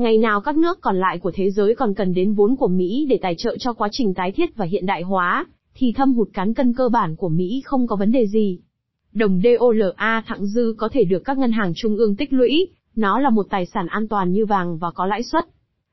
Ngày 0.03 0.19
nào 0.19 0.41
các 0.41 0.57
nước 0.57 0.81
còn 0.81 0.97
lại 0.97 1.19
của 1.19 1.31
thế 1.35 1.51
giới 1.51 1.75
còn 1.75 1.95
cần 1.95 2.15
đến 2.15 2.35
vốn 2.35 2.57
của 2.57 2.69
Mỹ 2.69 3.07
để 3.11 3.19
tài 3.23 3.35
trợ 3.39 3.57
cho 3.59 3.73
quá 3.73 3.89
trình 3.93 4.15
tái 4.15 4.33
thiết 4.33 4.57
và 4.57 4.65
hiện 4.65 4.87
đại 4.87 5.03
hóa, 5.03 5.47
thì 5.75 5.93
thâm 5.97 6.15
hụt 6.15 6.29
cán 6.33 6.55
cân 6.55 6.73
cơ 6.73 6.89
bản 6.89 7.17
của 7.17 7.29
Mỹ 7.29 7.63
không 7.65 7.87
có 7.87 7.97
vấn 7.97 8.13
đề 8.13 8.27
gì. 8.27 8.59
Đồng 9.13 9.41
DOLA 9.45 10.23
thặng 10.27 10.47
dư 10.47 10.75
có 10.79 10.89
thể 10.93 11.05
được 11.05 11.23
các 11.25 11.39
ngân 11.39 11.53
hàng 11.53 11.73
trung 11.77 11.97
ương 11.97 12.17
tích 12.17 12.33
lũy, 12.33 12.69
nó 12.97 13.19
là 13.19 13.31
một 13.31 13.47
tài 13.51 13.67
sản 13.67 13.87
an 13.87 14.09
toàn 14.09 14.33
như 14.33 14.47
vàng 14.47 14.79
và 14.79 14.91
có 14.91 15.07
lãi 15.07 15.23
suất. 15.23 15.45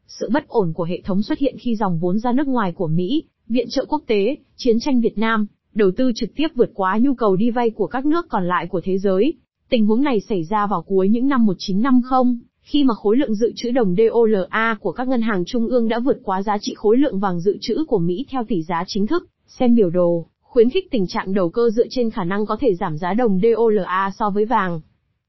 Sự 0.08 0.30
bất 0.34 0.48
ổn 0.48 0.74
của 0.74 0.84
hệ 0.84 1.02
thống 1.02 1.22
xuất 1.22 1.40
hiện 1.40 1.56
khi 1.60 1.76
dòng 1.76 2.00
vốn 2.00 2.20
ra 2.20 2.32
nước 2.32 2.48
ngoài 2.48 2.72
của 2.72 2.88
Mỹ, 2.88 3.24
viện 3.48 3.68
trợ 3.70 3.86
quốc 3.86 4.04
tế, 4.08 4.36
chiến 4.56 4.80
tranh 4.80 5.02
Việt 5.02 5.18
Nam, 5.18 5.46
đầu 5.74 5.92
tư 5.98 6.12
trực 6.16 6.30
tiếp 6.36 6.48
vượt 6.56 6.72
quá 6.74 6.98
nhu 7.02 7.14
cầu 7.14 7.36
đi 7.36 7.52
vay 7.52 7.70
của 7.70 7.88
các 7.88 8.06
nước 8.06 8.26
còn 8.30 8.48
lại 8.48 8.68
của 8.68 8.82
thế 8.84 8.98
giới. 8.98 9.34
Tình 9.70 9.86
huống 9.86 10.04
này 10.04 10.20
xảy 10.20 10.44
ra 10.44 10.68
vào 10.68 10.82
cuối 10.82 11.10
những 11.10 11.28
năm 11.28 11.46
1950, 11.46 12.49
khi 12.70 12.84
mà 12.84 12.94
khối 12.94 13.18
lượng 13.18 13.36
dự 13.36 13.52
trữ 13.56 13.72
đồng 13.72 13.96
DOLA 13.96 14.78
của 14.80 14.92
các 14.92 15.08
ngân 15.08 15.22
hàng 15.22 15.44
trung 15.46 15.68
ương 15.68 15.88
đã 15.88 16.00
vượt 16.00 16.18
quá 16.24 16.42
giá 16.42 16.58
trị 16.62 16.74
khối 16.78 16.98
lượng 16.98 17.20
vàng 17.20 17.40
dự 17.40 17.58
trữ 17.62 17.84
của 17.88 18.00
Mỹ 18.00 18.26
theo 18.30 18.44
tỷ 18.48 18.64
giá 18.64 18.84
chính 18.88 19.08
thức, 19.08 19.28
xem 19.48 19.76
biểu 19.76 19.90
đồ, 19.90 20.26
khuyến 20.42 20.70
khích 20.70 20.92
tình 20.92 21.08
trạng 21.08 21.34
đầu 21.34 21.50
cơ 21.50 21.70
dựa 21.70 21.84
trên 21.90 22.10
khả 22.10 22.24
năng 22.24 22.46
có 22.46 22.58
thể 22.60 22.76
giảm 22.80 22.98
giá 22.98 23.14
đồng 23.14 23.40
DOLA 23.44 24.12
so 24.20 24.30
với 24.30 24.46
vàng. 24.46 24.82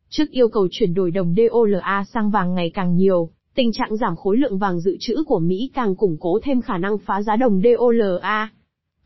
Trước 0.08 0.30
yêu 0.30 0.48
cầu 0.48 0.68
chuyển 0.70 0.94
đổi 0.94 1.10
đồng 1.10 1.34
DOLA 1.36 2.04
sang 2.14 2.30
vàng 2.30 2.54
ngày 2.54 2.70
càng 2.74 2.96
nhiều, 2.96 3.30
tình 3.54 3.72
trạng 3.72 3.96
giảm 3.96 4.16
khối 4.16 4.36
lượng 4.36 4.58
vàng 4.58 4.80
dự 4.80 4.96
trữ 5.00 5.24
của 5.26 5.38
Mỹ 5.38 5.70
càng 5.74 5.96
củng 5.96 6.16
cố 6.20 6.38
thêm 6.42 6.60
khả 6.60 6.78
năng 6.78 6.98
phá 6.98 7.22
giá 7.22 7.36
đồng 7.36 7.62
DOLA. 7.64 8.48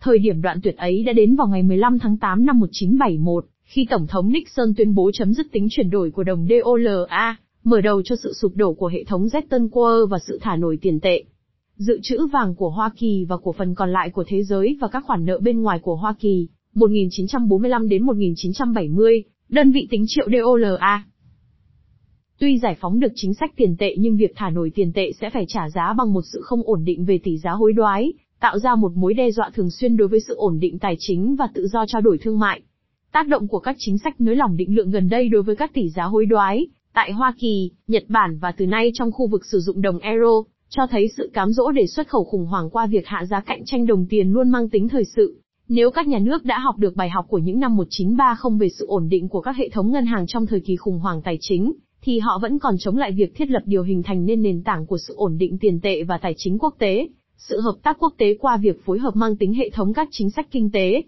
Thời 0.01 0.19
điểm 0.19 0.43
đoạn 0.43 0.61
tuyệt 0.63 0.77
ấy 0.77 1.03
đã 1.05 1.13
đến 1.13 1.37
vào 1.37 1.47
ngày 1.47 1.63
15 1.63 1.99
tháng 1.99 2.17
8 2.17 2.47
năm 2.47 2.61
1971, 2.61 3.47
khi 3.65 3.87
Tổng 3.91 4.07
thống 4.07 4.33
Nixon 4.33 4.75
tuyên 4.77 4.95
bố 4.95 5.11
chấm 5.15 5.33
dứt 5.33 5.47
tính 5.53 5.67
chuyển 5.71 5.91
đổi 5.91 6.11
của 6.11 6.23
đồng 6.23 6.47
DOLA 6.49 7.37
mở 7.65 7.81
đầu 7.81 8.03
cho 8.03 8.17
sự 8.17 8.33
sụp 8.33 8.53
đổ 8.57 8.73
của 8.75 8.87
hệ 8.87 9.05
thống 9.05 9.27
Zetton 9.27 9.69
World 9.69 10.07
và 10.07 10.19
sự 10.27 10.39
thả 10.43 10.57
nổi 10.57 10.79
tiền 10.83 11.01
tệ. 11.01 11.25
Dự 11.77 11.99
trữ 12.03 12.27
vàng 12.27 12.55
của 12.55 12.71
Hoa 12.71 12.91
Kỳ 12.97 13.25
và 13.29 13.37
của 13.37 13.53
phần 13.53 13.75
còn 13.75 13.93
lại 13.93 14.11
của 14.11 14.25
thế 14.27 14.43
giới 14.43 14.79
và 14.81 14.89
các 14.89 15.05
khoản 15.07 15.25
nợ 15.25 15.39
bên 15.39 15.63
ngoài 15.63 15.79
của 15.83 15.97
Hoa 15.97 16.15
Kỳ, 16.21 16.49
1945 16.75 17.89
đến 17.89 18.03
1970, 18.03 19.25
đơn 19.49 19.71
vị 19.71 19.87
tính 19.91 20.05
triệu 20.09 20.27
DOLA. 20.33 21.05
Tuy 22.39 22.59
giải 22.59 22.77
phóng 22.81 23.01
được 23.01 23.13
chính 23.15 23.35
sách 23.35 23.53
tiền 23.57 23.77
tệ 23.79 23.95
nhưng 23.99 24.17
việc 24.17 24.33
thả 24.37 24.51
nổi 24.51 24.73
tiền 24.75 24.93
tệ 24.93 25.13
sẽ 25.21 25.31
phải 25.31 25.45
trả 25.49 25.71
giá 25.71 25.95
bằng 25.99 26.13
một 26.13 26.23
sự 26.33 26.41
không 26.43 26.63
ổn 26.65 26.85
định 26.85 27.05
về 27.05 27.19
tỷ 27.19 27.39
giá 27.39 27.51
hối 27.51 27.73
đoái, 27.73 28.13
tạo 28.41 28.59
ra 28.59 28.75
một 28.75 28.93
mối 28.97 29.15
đe 29.15 29.31
dọa 29.31 29.51
thường 29.55 29.71
xuyên 29.71 29.97
đối 29.97 30.09
với 30.09 30.21
sự 30.21 30.35
ổn 30.35 30.59
định 30.61 30.79
tài 30.79 30.97
chính 30.99 31.37
và 31.37 31.49
tự 31.55 31.67
do 31.67 31.85
trao 31.87 32.01
đổi 32.01 32.19
thương 32.19 32.39
mại. 32.39 32.63
Tác 33.13 33.29
động 33.29 33.49
của 33.49 33.59
các 33.59 33.77
chính 33.79 33.99
sách 33.99 34.21
nới 34.21 34.37
lỏng 34.37 34.57
định 34.57 34.75
lượng 34.75 34.91
gần 34.91 35.09
đây 35.09 35.29
đối 35.29 35.43
với 35.43 35.57
các 35.57 35.75
tỷ 35.75 35.89
giá 35.89 36.05
hối 36.05 36.27
đoái, 36.27 36.67
Tại 36.95 37.13
Hoa 37.13 37.35
Kỳ, 37.39 37.71
Nhật 37.87 38.05
Bản 38.09 38.39
và 38.39 38.53
từ 38.53 38.67
nay 38.67 38.91
trong 38.95 39.13
khu 39.13 39.27
vực 39.27 39.45
sử 39.45 39.61
dụng 39.61 39.83
đồng 39.83 39.99
euro, 39.99 40.43
cho 40.69 40.87
thấy 40.91 41.09
sự 41.17 41.31
cám 41.33 41.53
dỗ 41.53 41.71
để 41.71 41.87
xuất 41.87 42.09
khẩu 42.09 42.25
khủng 42.25 42.47
hoảng 42.47 42.71
qua 42.71 42.87
việc 42.87 43.07
hạ 43.07 43.25
giá 43.25 43.41
cạnh 43.41 43.63
tranh 43.67 43.87
đồng 43.87 44.07
tiền 44.07 44.33
luôn 44.33 44.51
mang 44.51 44.69
tính 44.69 44.89
thời 44.89 45.05
sự. 45.17 45.41
Nếu 45.69 45.91
các 45.91 46.09
nhà 46.09 46.19
nước 46.19 46.45
đã 46.45 46.59
học 46.59 46.79
được 46.79 46.97
bài 46.97 47.11
học 47.11 47.27
của 47.29 47.39
những 47.39 47.61
năm 47.61 47.77
1930 47.77 48.59
về 48.61 48.69
sự 48.79 48.87
ổn 48.87 49.09
định 49.09 49.29
của 49.29 49.41
các 49.41 49.57
hệ 49.57 49.69
thống 49.69 49.93
ngân 49.93 50.07
hàng 50.07 50.27
trong 50.27 50.47
thời 50.47 50.61
kỳ 50.61 50.77
khủng 50.77 50.99
hoảng 50.99 51.23
tài 51.23 51.39
chính, 51.41 51.73
thì 52.03 52.19
họ 52.19 52.39
vẫn 52.43 52.59
còn 52.59 52.75
chống 52.79 52.97
lại 52.97 53.13
việc 53.13 53.35
thiết 53.35 53.51
lập 53.51 53.63
điều 53.65 53.83
hình 53.83 54.03
thành 54.03 54.25
nên 54.25 54.43
nền 54.43 54.63
tảng 54.63 54.87
của 54.87 54.99
sự 54.99 55.15
ổn 55.17 55.39
định 55.39 55.59
tiền 55.59 55.81
tệ 55.81 56.03
và 56.03 56.19
tài 56.19 56.35
chính 56.37 56.59
quốc 56.59 56.75
tế, 56.79 57.09
sự 57.37 57.61
hợp 57.61 57.75
tác 57.83 57.97
quốc 57.99 58.15
tế 58.19 58.37
qua 58.41 58.57
việc 58.57 58.85
phối 58.85 58.99
hợp 58.99 59.17
mang 59.17 59.37
tính 59.37 59.55
hệ 59.55 59.71
thống 59.71 59.93
các 59.93 60.09
chính 60.11 60.31
sách 60.31 60.47
kinh 60.51 60.71
tế, 60.71 61.03